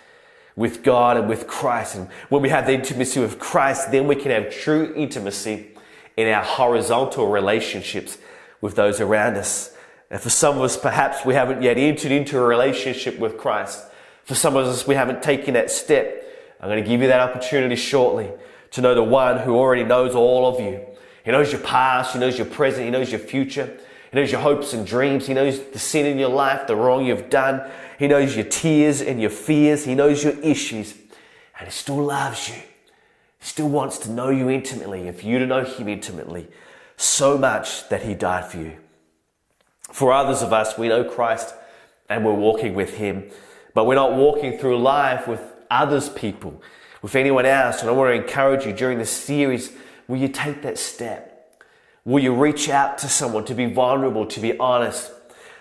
with 0.55 0.83
God 0.83 1.17
and 1.17 1.27
with 1.27 1.47
Christ. 1.47 1.95
And 1.95 2.07
when 2.29 2.41
we 2.41 2.49
have 2.49 2.65
the 2.65 2.73
intimacy 2.73 3.19
with 3.19 3.39
Christ, 3.39 3.91
then 3.91 4.07
we 4.07 4.15
can 4.15 4.31
have 4.31 4.53
true 4.53 4.93
intimacy 4.95 5.69
in 6.15 6.27
our 6.27 6.43
horizontal 6.43 7.27
relationships 7.27 8.17
with 8.61 8.75
those 8.75 9.01
around 9.01 9.35
us. 9.35 9.75
And 10.11 10.21
for 10.21 10.29
some 10.29 10.57
of 10.57 10.63
us, 10.63 10.77
perhaps 10.77 11.25
we 11.25 11.33
haven't 11.33 11.61
yet 11.61 11.77
entered 11.77 12.11
into 12.11 12.37
a 12.37 12.43
relationship 12.43 13.17
with 13.17 13.37
Christ. 13.37 13.83
For 14.23 14.35
some 14.35 14.55
of 14.55 14.67
us, 14.67 14.85
we 14.85 14.95
haven't 14.95 15.23
taken 15.23 15.55
that 15.55 15.71
step. 15.71 16.23
I'm 16.59 16.69
going 16.69 16.83
to 16.83 16.87
give 16.87 17.01
you 17.01 17.07
that 17.07 17.19
opportunity 17.19 17.75
shortly 17.75 18.31
to 18.71 18.81
know 18.81 18.95
the 18.95 19.03
one 19.03 19.39
who 19.39 19.55
already 19.55 19.83
knows 19.83 20.15
all 20.15 20.47
of 20.47 20.59
you 20.59 20.85
he 21.23 21.31
knows 21.31 21.51
your 21.51 21.61
past. 21.61 22.13
He 22.13 22.19
knows 22.19 22.37
your 22.37 22.47
present. 22.47 22.85
He 22.85 22.91
knows 22.91 23.11
your 23.11 23.19
future. 23.19 23.77
He 24.11 24.19
knows 24.19 24.31
your 24.31 24.41
hopes 24.41 24.73
and 24.73 24.85
dreams. 24.85 25.25
He 25.25 25.33
knows 25.33 25.59
the 25.59 25.79
sin 25.79 26.05
in 26.05 26.19
your 26.19 26.29
life, 26.29 26.67
the 26.67 26.75
wrong 26.75 27.05
you've 27.05 27.29
done. 27.29 27.69
He 28.03 28.09
knows 28.09 28.35
your 28.35 28.43
tears 28.43 29.01
and 29.01 29.21
your 29.21 29.29
fears. 29.29 29.85
He 29.85 29.95
knows 29.95 30.25
your 30.25 30.37
issues. 30.41 30.93
And 31.57 31.69
He 31.69 31.71
still 31.71 32.03
loves 32.03 32.49
you. 32.49 32.55
He 32.55 33.45
still 33.45 33.69
wants 33.69 33.97
to 33.99 34.11
know 34.11 34.27
you 34.27 34.49
intimately, 34.49 35.09
for 35.13 35.25
you 35.25 35.39
to 35.39 35.47
know 35.47 35.63
Him 35.63 35.87
intimately, 35.87 36.49
so 36.97 37.37
much 37.37 37.87
that 37.87 38.03
He 38.03 38.13
died 38.13 38.51
for 38.51 38.57
you. 38.57 38.73
For 39.89 40.11
others 40.11 40.41
of 40.41 40.51
us, 40.51 40.77
we 40.77 40.89
know 40.89 41.05
Christ 41.05 41.55
and 42.09 42.25
we're 42.25 42.33
walking 42.33 42.73
with 42.73 42.97
Him, 42.97 43.31
but 43.73 43.85
we're 43.85 43.95
not 43.95 44.15
walking 44.15 44.57
through 44.57 44.79
life 44.79 45.25
with 45.25 45.41
others 45.71 46.09
people, 46.09 46.61
with 47.01 47.15
anyone 47.15 47.45
else. 47.45 47.79
And 47.79 47.89
I 47.89 47.93
want 47.93 48.09
to 48.09 48.21
encourage 48.21 48.65
you 48.65 48.73
during 48.73 48.97
this 48.97 49.11
series 49.11 49.71
Will 50.09 50.17
you 50.17 50.27
take 50.27 50.61
that 50.63 50.77
step? 50.77 51.57
Will 52.03 52.21
you 52.21 52.35
reach 52.35 52.67
out 52.67 52.97
to 52.97 53.07
someone 53.07 53.45
to 53.45 53.55
be 53.55 53.67
vulnerable, 53.67 54.25
to 54.25 54.41
be 54.41 54.57
honest, 54.57 55.09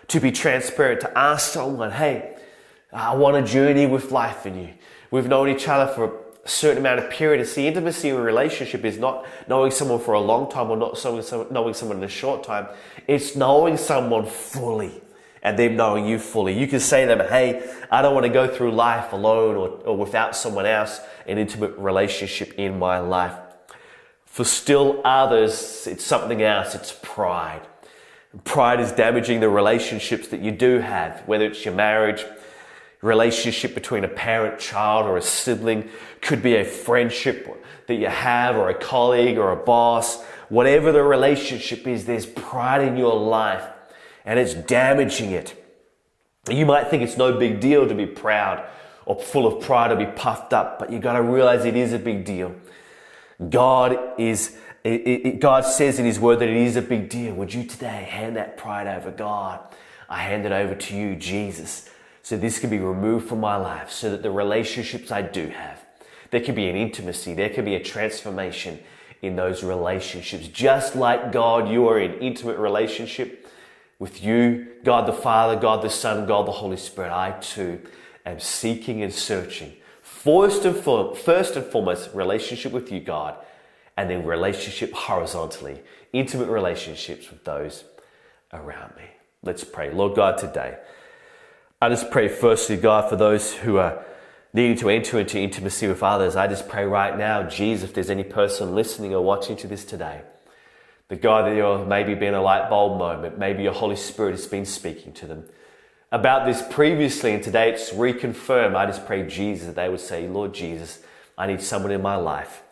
to 0.09 0.19
be 0.19 0.33
transparent, 0.33 1.03
to 1.03 1.17
ask 1.17 1.53
someone, 1.53 1.93
hey, 1.93 2.32
Ah, 2.93 3.13
I 3.13 3.15
want 3.15 3.37
a 3.37 3.43
journey 3.43 3.87
with 3.87 4.13
life 4.13 4.47
in 4.47 4.59
you. 4.59 4.71
We've 5.11 5.29
known 5.29 5.49
each 5.49 5.69
other 5.69 5.93
for 5.93 6.05
a 6.45 6.49
certain 6.49 6.79
amount 6.79 6.99
of 6.99 7.11
period. 7.11 7.47
See, 7.47 7.67
intimacy 7.67 8.11
in 8.11 8.17
a 8.17 8.21
relationship 8.21 8.85
is 8.85 8.99
not 8.99 9.27
knowing 9.49 9.71
someone 9.71 10.01
for 10.01 10.15
a 10.15 10.21
long 10.21 10.51
time 10.51 10.71
or 10.71 10.77
not 10.77 11.03
knowing 11.51 11.75
someone 11.75 11.99
in 11.99 12.05
a 12.05 12.09
short 12.09 12.45
time. 12.45 12.67
It's 13.07 13.35
knowing 13.37 13.77
someone 13.77 14.27
fully 14.27 15.01
and 15.43 15.59
them 15.59 15.77
knowing 15.77 16.07
you 16.07 16.19
fully. 16.19 16.59
You 16.59 16.67
can 16.67 16.81
say 16.81 17.07
to 17.07 17.15
them, 17.15 17.29
hey, 17.29 17.69
I 17.91 18.03
don't 18.03 18.15
want 18.15 18.27
to 18.27 18.33
go 18.33 18.47
through 18.47 18.73
life 18.73 19.13
alone 19.13 19.57
or, 19.57 19.69
or 19.85 19.97
without 19.97 20.37
someone 20.37 20.67
else, 20.67 21.01
an 21.27 21.39
intimate 21.39 21.77
relationship 21.79 22.55
in 22.59 22.79
my 22.79 22.99
life. 22.99 23.35
For 24.25 24.45
still 24.45 25.01
others, 25.05 25.87
it's 25.87 26.05
something 26.05 26.43
else. 26.43 26.75
It's 26.75 26.99
pride. 27.03 27.63
Pride 28.45 28.81
is 28.81 28.93
damaging 28.93 29.41
the 29.41 29.49
relationships 29.49 30.29
that 30.29 30.41
you 30.41 30.51
do 30.53 30.79
have, 30.79 31.21
whether 31.27 31.45
it's 31.45 31.65
your 31.65 31.75
marriage, 31.75 32.25
relationship 33.03 33.75
between 33.75 34.05
a 34.05 34.09
parent, 34.09 34.59
child, 34.59 35.07
or 35.07 35.17
a 35.17 35.23
sibling, 35.23 35.89
could 36.21 36.43
be 36.43 36.57
a 36.57 36.65
friendship 36.65 37.63
that 37.87 37.95
you 37.95 38.07
have, 38.07 38.57
or 38.57 38.71
a 38.71 38.75
colleague, 38.75 39.37
or 39.37 39.51
a 39.51 39.57
boss. 39.57 40.23
Whatever 40.49 40.93
the 40.93 41.03
relationship 41.03 41.87
is, 41.87 42.07
there's 42.07 42.27
pride 42.27 42.83
in 42.83 42.97
your 42.97 43.19
life, 43.19 43.65
and 44.25 44.39
it's 44.39 44.55
damaging 44.55 45.33
it. 45.33 45.59
You 46.49 46.67
might 46.67 46.89
think 46.89 47.03
it's 47.03 47.17
no 47.17 47.39
big 47.39 47.61
deal 47.61 47.87
to 47.87 47.95
be 47.95 48.07
proud 48.07 48.65
or 49.05 49.21
full 49.21 49.47
of 49.47 49.63
pride 49.65 49.93
or 49.93 49.97
be 49.97 50.07
puffed 50.07 50.53
up, 50.53 50.79
but 50.79 50.91
you 50.91 50.99
got 50.99 51.15
to 51.15 51.23
realize 51.23 51.65
it 51.65 51.77
is 51.77 51.93
a 51.93 51.99
big 51.99 52.25
deal. 52.25 52.55
God 53.51 53.99
is 54.19 54.57
it, 54.85 55.07
it, 55.07 55.41
God 55.41 55.65
says 55.65 55.99
in 55.99 56.05
His 56.05 56.19
Word 56.19 56.41
that 56.41 56.49
it 56.49 56.57
is 56.57 56.75
a 56.77 56.83
big 56.83 57.09
deal. 57.09 57.35
Would 57.35 57.55
you 57.55 57.65
today 57.65 58.05
hand 58.09 58.37
that 58.37 58.57
pride 58.57 58.89
over 58.89 59.13
God? 59.13 59.61
I 60.09 60.19
hand 60.23 60.45
it 60.45 60.53
over 60.53 60.75
to 60.75 60.97
you, 60.97 61.15
Jesus, 61.15 61.89
so 62.23 62.37
this 62.37 62.59
can 62.59 62.71
be 62.71 62.79
removed 62.79 63.29
from 63.29 63.41
my 63.41 63.57
life, 63.57 63.91
so 63.91 64.11
that 64.11 64.23
the 64.23 64.31
relationships 64.31 65.11
I 65.11 65.23
do 65.23 65.49
have, 65.49 65.85
there 66.31 66.41
can 66.41 66.55
be 66.55 66.69
an 66.69 66.77
intimacy, 66.77 67.35
there 67.35 67.51
can 67.51 67.65
be 67.65 67.75
a 67.75 67.83
transformation 67.83 68.79
in 69.23 69.37
those 69.37 69.63
relationships. 69.63 70.49
Just 70.49 70.97
like 70.97 71.33
God, 71.33 71.69
you 71.69 71.89
are 71.89 71.99
in 71.99 72.15
intimate 72.21 72.59
relationship 72.59 73.49
with 73.99 74.23
you, 74.23 74.67
God 74.83 75.07
the 75.07 75.13
Father, 75.13 75.55
God 75.55 75.83
the 75.83 75.91
Son, 75.91 76.27
God 76.27 76.47
the 76.47 76.53
Holy 76.53 76.77
Spirit. 76.77 77.13
I 77.13 77.33
too 77.41 77.81
am 78.27 78.41
seeking 78.41 79.03
and 79.03 79.13
searching. 79.13 79.75
First 80.01 80.65
and, 80.65 80.77
for, 80.77 81.15
first 81.15 81.57
and 81.57 81.65
foremost, 81.65 82.11
relationship 82.15 82.73
with 82.73 82.91
you, 82.91 83.01
God, 83.01 83.37
and 83.97 84.11
then 84.11 84.25
relationship 84.25 84.93
horizontally, 84.93 85.83
intimate 86.13 86.49
relationships 86.49 87.31
with 87.31 87.45
those 87.45 87.85
around 88.53 88.95
me. 88.97 89.05
Let's 89.43 89.65
pray. 89.65 89.93
Lord 89.93 90.15
God, 90.15 90.39
today, 90.39 90.79
I 91.83 91.89
just 91.89 92.13
pray 92.13 92.29
firstly, 92.29 92.77
God, 92.77 93.11
for 93.11 93.17
those 93.17 93.55
who 93.55 93.79
are 93.79 94.05
needing 94.53 94.77
to 94.77 94.89
enter 94.89 95.19
into 95.19 95.37
intimacy 95.37 95.89
with 95.89 96.01
others. 96.01 96.37
I 96.37 96.47
just 96.47 96.69
pray 96.69 96.85
right 96.85 97.19
now, 97.19 97.43
Jesus, 97.43 97.89
if 97.89 97.93
there's 97.93 98.09
any 98.09 98.23
person 98.23 98.77
listening 98.77 99.13
or 99.13 99.21
watching 99.21 99.57
to 99.57 99.67
this 99.67 99.85
today, 99.85 100.21
the 101.09 101.17
God 101.17 101.45
that 101.45 101.57
you're 101.57 101.85
maybe 101.85 102.15
been 102.15 102.35
a 102.35 102.41
light 102.41 102.71
bulb 102.71 103.01
moment, 103.01 103.37
maybe 103.37 103.65
your 103.65 103.73
Holy 103.73 103.97
Spirit 103.97 104.31
has 104.31 104.47
been 104.47 104.65
speaking 104.65 105.13
to 105.15 105.27
them 105.27 105.45
about 106.13 106.47
this 106.47 106.63
previously, 106.71 107.35
and 107.35 107.43
today 107.43 107.73
it's 107.73 107.91
reconfirmed. 107.91 108.77
I 108.77 108.87
just 108.87 109.05
pray, 109.05 109.27
Jesus, 109.27 109.67
that 109.67 109.75
they 109.75 109.89
would 109.89 109.99
say, 109.99 110.29
Lord 110.29 110.55
Jesus, 110.55 111.01
I 111.37 111.49
need 111.49 111.61
someone 111.61 111.91
in 111.91 112.01
my 112.01 112.15
life 112.15 112.63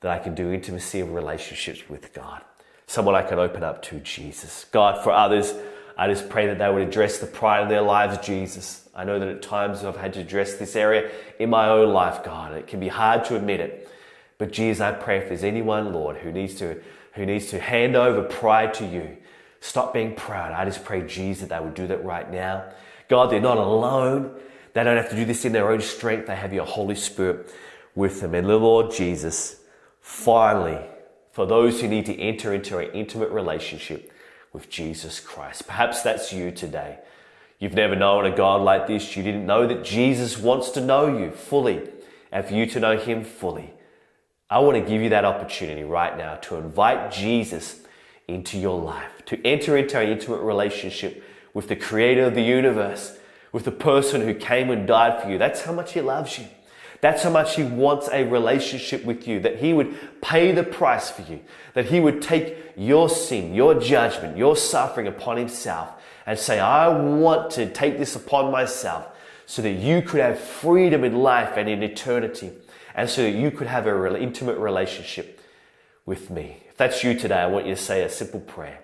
that 0.00 0.10
I 0.10 0.18
can 0.18 0.34
do 0.34 0.50
intimacy 0.50 0.98
and 0.98 1.14
relationships 1.14 1.88
with 1.88 2.12
God. 2.12 2.42
Someone 2.88 3.14
I 3.14 3.22
can 3.22 3.38
open 3.38 3.62
up 3.62 3.82
to, 3.82 4.00
Jesus. 4.00 4.66
God, 4.72 5.00
for 5.04 5.12
others, 5.12 5.54
I 5.96 6.08
just 6.08 6.28
pray 6.28 6.46
that 6.46 6.58
they 6.58 6.70
would 6.70 6.86
address 6.86 7.18
the 7.18 7.26
pride 7.26 7.62
in 7.62 7.68
their 7.68 7.82
lives, 7.82 8.24
Jesus. 8.24 8.88
I 8.94 9.04
know 9.04 9.18
that 9.18 9.28
at 9.28 9.42
times 9.42 9.84
I've 9.84 9.96
had 9.96 10.12
to 10.14 10.20
address 10.20 10.54
this 10.54 10.76
area 10.76 11.10
in 11.38 11.50
my 11.50 11.68
own 11.68 11.92
life, 11.92 12.24
God. 12.24 12.52
It 12.52 12.66
can 12.66 12.80
be 12.80 12.88
hard 12.88 13.24
to 13.26 13.36
admit 13.36 13.60
it. 13.60 13.88
But 14.38 14.52
Jesus, 14.52 14.80
I 14.80 14.92
pray 14.92 15.18
if 15.18 15.28
there's 15.28 15.44
anyone, 15.44 15.92
Lord, 15.92 16.16
who 16.16 16.32
needs 16.32 16.54
to, 16.56 16.82
who 17.14 17.26
needs 17.26 17.46
to 17.50 17.60
hand 17.60 17.94
over 17.94 18.22
pride 18.22 18.74
to 18.74 18.86
you, 18.86 19.16
stop 19.60 19.94
being 19.94 20.14
proud. 20.14 20.52
I 20.52 20.64
just 20.64 20.84
pray, 20.84 21.06
Jesus, 21.06 21.48
that 21.48 21.58
they 21.58 21.64
would 21.64 21.74
do 21.74 21.86
that 21.86 22.04
right 22.04 22.30
now. 22.30 22.64
God, 23.08 23.30
they're 23.30 23.40
not 23.40 23.58
alone. 23.58 24.34
They 24.72 24.82
don't 24.82 24.96
have 24.96 25.10
to 25.10 25.16
do 25.16 25.24
this 25.24 25.44
in 25.44 25.52
their 25.52 25.70
own 25.70 25.80
strength. 25.80 26.26
They 26.26 26.36
have 26.36 26.52
your 26.52 26.66
Holy 26.66 26.94
Spirit 26.94 27.52
with 27.94 28.20
them. 28.20 28.34
And 28.34 28.48
Lord 28.48 28.90
Jesus, 28.90 29.60
finally, 30.00 30.78
for 31.32 31.46
those 31.46 31.80
who 31.80 31.88
need 31.88 32.06
to 32.06 32.18
enter 32.18 32.52
into 32.54 32.78
an 32.78 32.90
intimate 32.92 33.30
relationship 33.30 34.12
with 34.52 34.68
Jesus 34.68 35.20
Christ, 35.20 35.66
perhaps 35.66 36.02
that's 36.02 36.32
you 36.32 36.50
today. 36.50 36.98
You've 37.58 37.74
never 37.74 37.94
known 37.94 38.26
a 38.26 38.36
God 38.36 38.62
like 38.62 38.86
this. 38.86 39.16
You 39.16 39.22
didn't 39.22 39.46
know 39.46 39.66
that 39.66 39.84
Jesus 39.84 40.36
wants 40.36 40.70
to 40.70 40.80
know 40.80 41.16
you 41.16 41.30
fully 41.30 41.80
and 42.32 42.44
for 42.44 42.54
you 42.54 42.66
to 42.66 42.80
know 42.80 42.98
Him 42.98 43.24
fully. 43.24 43.72
I 44.50 44.58
want 44.58 44.76
to 44.76 44.90
give 44.90 45.00
you 45.00 45.10
that 45.10 45.24
opportunity 45.24 45.84
right 45.84 46.16
now 46.18 46.34
to 46.36 46.56
invite 46.56 47.12
Jesus 47.12 47.80
into 48.28 48.58
your 48.58 48.80
life, 48.80 49.24
to 49.26 49.46
enter 49.46 49.76
into 49.76 49.98
an 49.98 50.08
intimate 50.08 50.40
relationship 50.40 51.24
with 51.54 51.68
the 51.68 51.76
creator 51.76 52.24
of 52.24 52.34
the 52.34 52.42
universe, 52.42 53.16
with 53.52 53.64
the 53.64 53.70
person 53.70 54.22
who 54.22 54.34
came 54.34 54.70
and 54.70 54.86
died 54.86 55.22
for 55.22 55.30
you. 55.30 55.38
That's 55.38 55.62
how 55.62 55.72
much 55.72 55.92
He 55.92 56.00
loves 56.00 56.38
you. 56.38 56.46
That's 57.02 57.24
how 57.24 57.30
much 57.30 57.56
He 57.56 57.64
wants 57.64 58.08
a 58.10 58.24
relationship 58.24 59.04
with 59.04 59.28
you, 59.28 59.40
that 59.40 59.58
He 59.58 59.72
would 59.72 60.22
pay 60.22 60.52
the 60.52 60.62
price 60.62 61.10
for 61.10 61.22
you, 61.22 61.40
that 61.74 61.86
He 61.86 61.98
would 62.00 62.22
take 62.22 62.56
your 62.76 63.08
sin, 63.10 63.54
your 63.54 63.74
judgment, 63.74 64.38
your 64.38 64.56
suffering 64.56 65.08
upon 65.08 65.36
Himself 65.36 65.90
and 66.26 66.38
say, 66.38 66.60
I 66.60 66.88
want 66.88 67.50
to 67.52 67.68
take 67.68 67.98
this 67.98 68.14
upon 68.14 68.52
myself 68.52 69.08
so 69.46 69.62
that 69.62 69.72
you 69.72 70.00
could 70.00 70.20
have 70.20 70.38
freedom 70.38 71.02
in 71.02 71.16
life 71.16 71.56
and 71.56 71.68
in 71.68 71.82
eternity, 71.82 72.52
and 72.94 73.10
so 73.10 73.22
that 73.22 73.32
you 73.32 73.50
could 73.50 73.66
have 73.66 73.88
an 73.88 74.16
intimate 74.16 74.56
relationship 74.58 75.40
with 76.06 76.30
me. 76.30 76.62
If 76.68 76.76
that's 76.76 77.02
you 77.02 77.14
today, 77.14 77.40
I 77.40 77.46
want 77.46 77.66
you 77.66 77.74
to 77.74 77.80
say 77.80 78.04
a 78.04 78.08
simple 78.08 78.40
prayer 78.40 78.78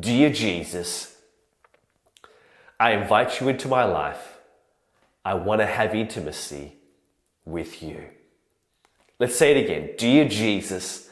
Dear 0.00 0.30
Jesus, 0.30 1.18
I 2.80 2.92
invite 2.92 3.40
you 3.40 3.48
into 3.48 3.68
my 3.68 3.84
life. 3.84 4.38
I 5.22 5.34
want 5.34 5.60
to 5.60 5.66
have 5.66 5.94
intimacy 5.94 6.77
with 7.50 7.82
you. 7.82 8.04
Let's 9.18 9.36
say 9.36 9.52
it 9.52 9.64
again. 9.64 9.90
Dear 9.98 10.28
Jesus, 10.28 11.08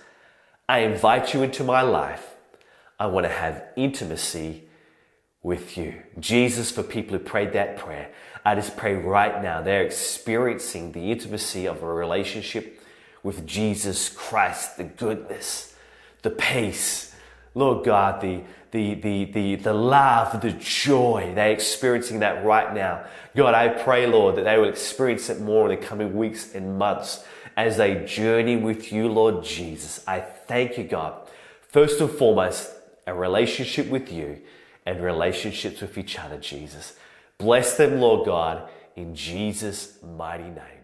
I 0.69 0.81
invite 0.81 1.35
you 1.35 1.43
into 1.43 1.65
my 1.65 1.83
life. 1.83 2.35
I 2.99 3.07
want 3.07 3.25
to 3.25 3.33
have 3.33 3.65
intimacy 3.77 4.65
with 5.43 5.77
you. 5.77 6.03
Jesus, 6.19 6.71
for 6.71 6.83
people 6.83 7.17
who 7.19 7.25
prayed 7.25 7.53
that 7.53 7.77
prayer, 7.77 8.11
I 8.45 8.55
just 8.55 8.77
pray 8.77 8.95
right 8.95 9.43
now 9.43 9.61
they're 9.61 9.85
experiencing 9.85 10.93
the 10.93 11.11
intimacy 11.11 11.67
of 11.67 11.83
a 11.83 11.93
relationship 11.93 12.81
with 13.23 13.47
Jesus 13.47 14.09
Christ, 14.09 14.77
the 14.77 14.85
goodness, 14.85 15.75
the 16.23 16.31
peace, 16.31 17.15
Lord 17.55 17.85
God, 17.85 18.21
the, 18.21 18.43
the, 18.77 18.93
the, 18.95 19.25
the, 19.25 19.55
the 19.57 19.73
love, 19.73 20.43
the 20.43 20.53
joy, 20.53 21.33
they're 21.35 21.51
experiencing 21.51 22.19
that 22.21 22.45
right 22.45 22.75
now. 22.75 23.07
God, 23.35 23.55
I 23.55 23.69
pray, 23.69 24.07
Lord, 24.07 24.37
that 24.37 24.45
they 24.45 24.59
will 24.59 24.69
experience 24.69 25.31
it 25.31 25.41
more 25.41 25.71
in 25.71 25.81
the 25.81 25.87
coming 25.87 26.15
weeks 26.15 26.55
and 26.55 26.77
months 26.77 27.25
as 27.57 27.79
they 27.79 28.05
journey 28.05 28.57
with 28.57 28.93
you, 28.93 29.09
Lord 29.09 29.43
Jesus. 29.43 30.05
I 30.07 30.21
thank 30.21 30.77
you, 30.77 30.85
God. 30.85 31.27
First 31.71 32.03
and 32.03 32.11
foremost, 32.11 32.71
a 33.07 33.15
relationship 33.15 33.89
with 33.89 34.13
you 34.13 34.43
and 34.85 35.03
relationships 35.03 35.81
with 35.81 35.97
each 35.97 36.19
other, 36.19 36.37
Jesus. 36.37 36.97
Bless 37.39 37.79
them, 37.79 37.99
Lord 37.99 38.27
God, 38.27 38.69
in 38.95 39.15
Jesus' 39.15 39.97
mighty 40.03 40.45
name. 40.45 40.76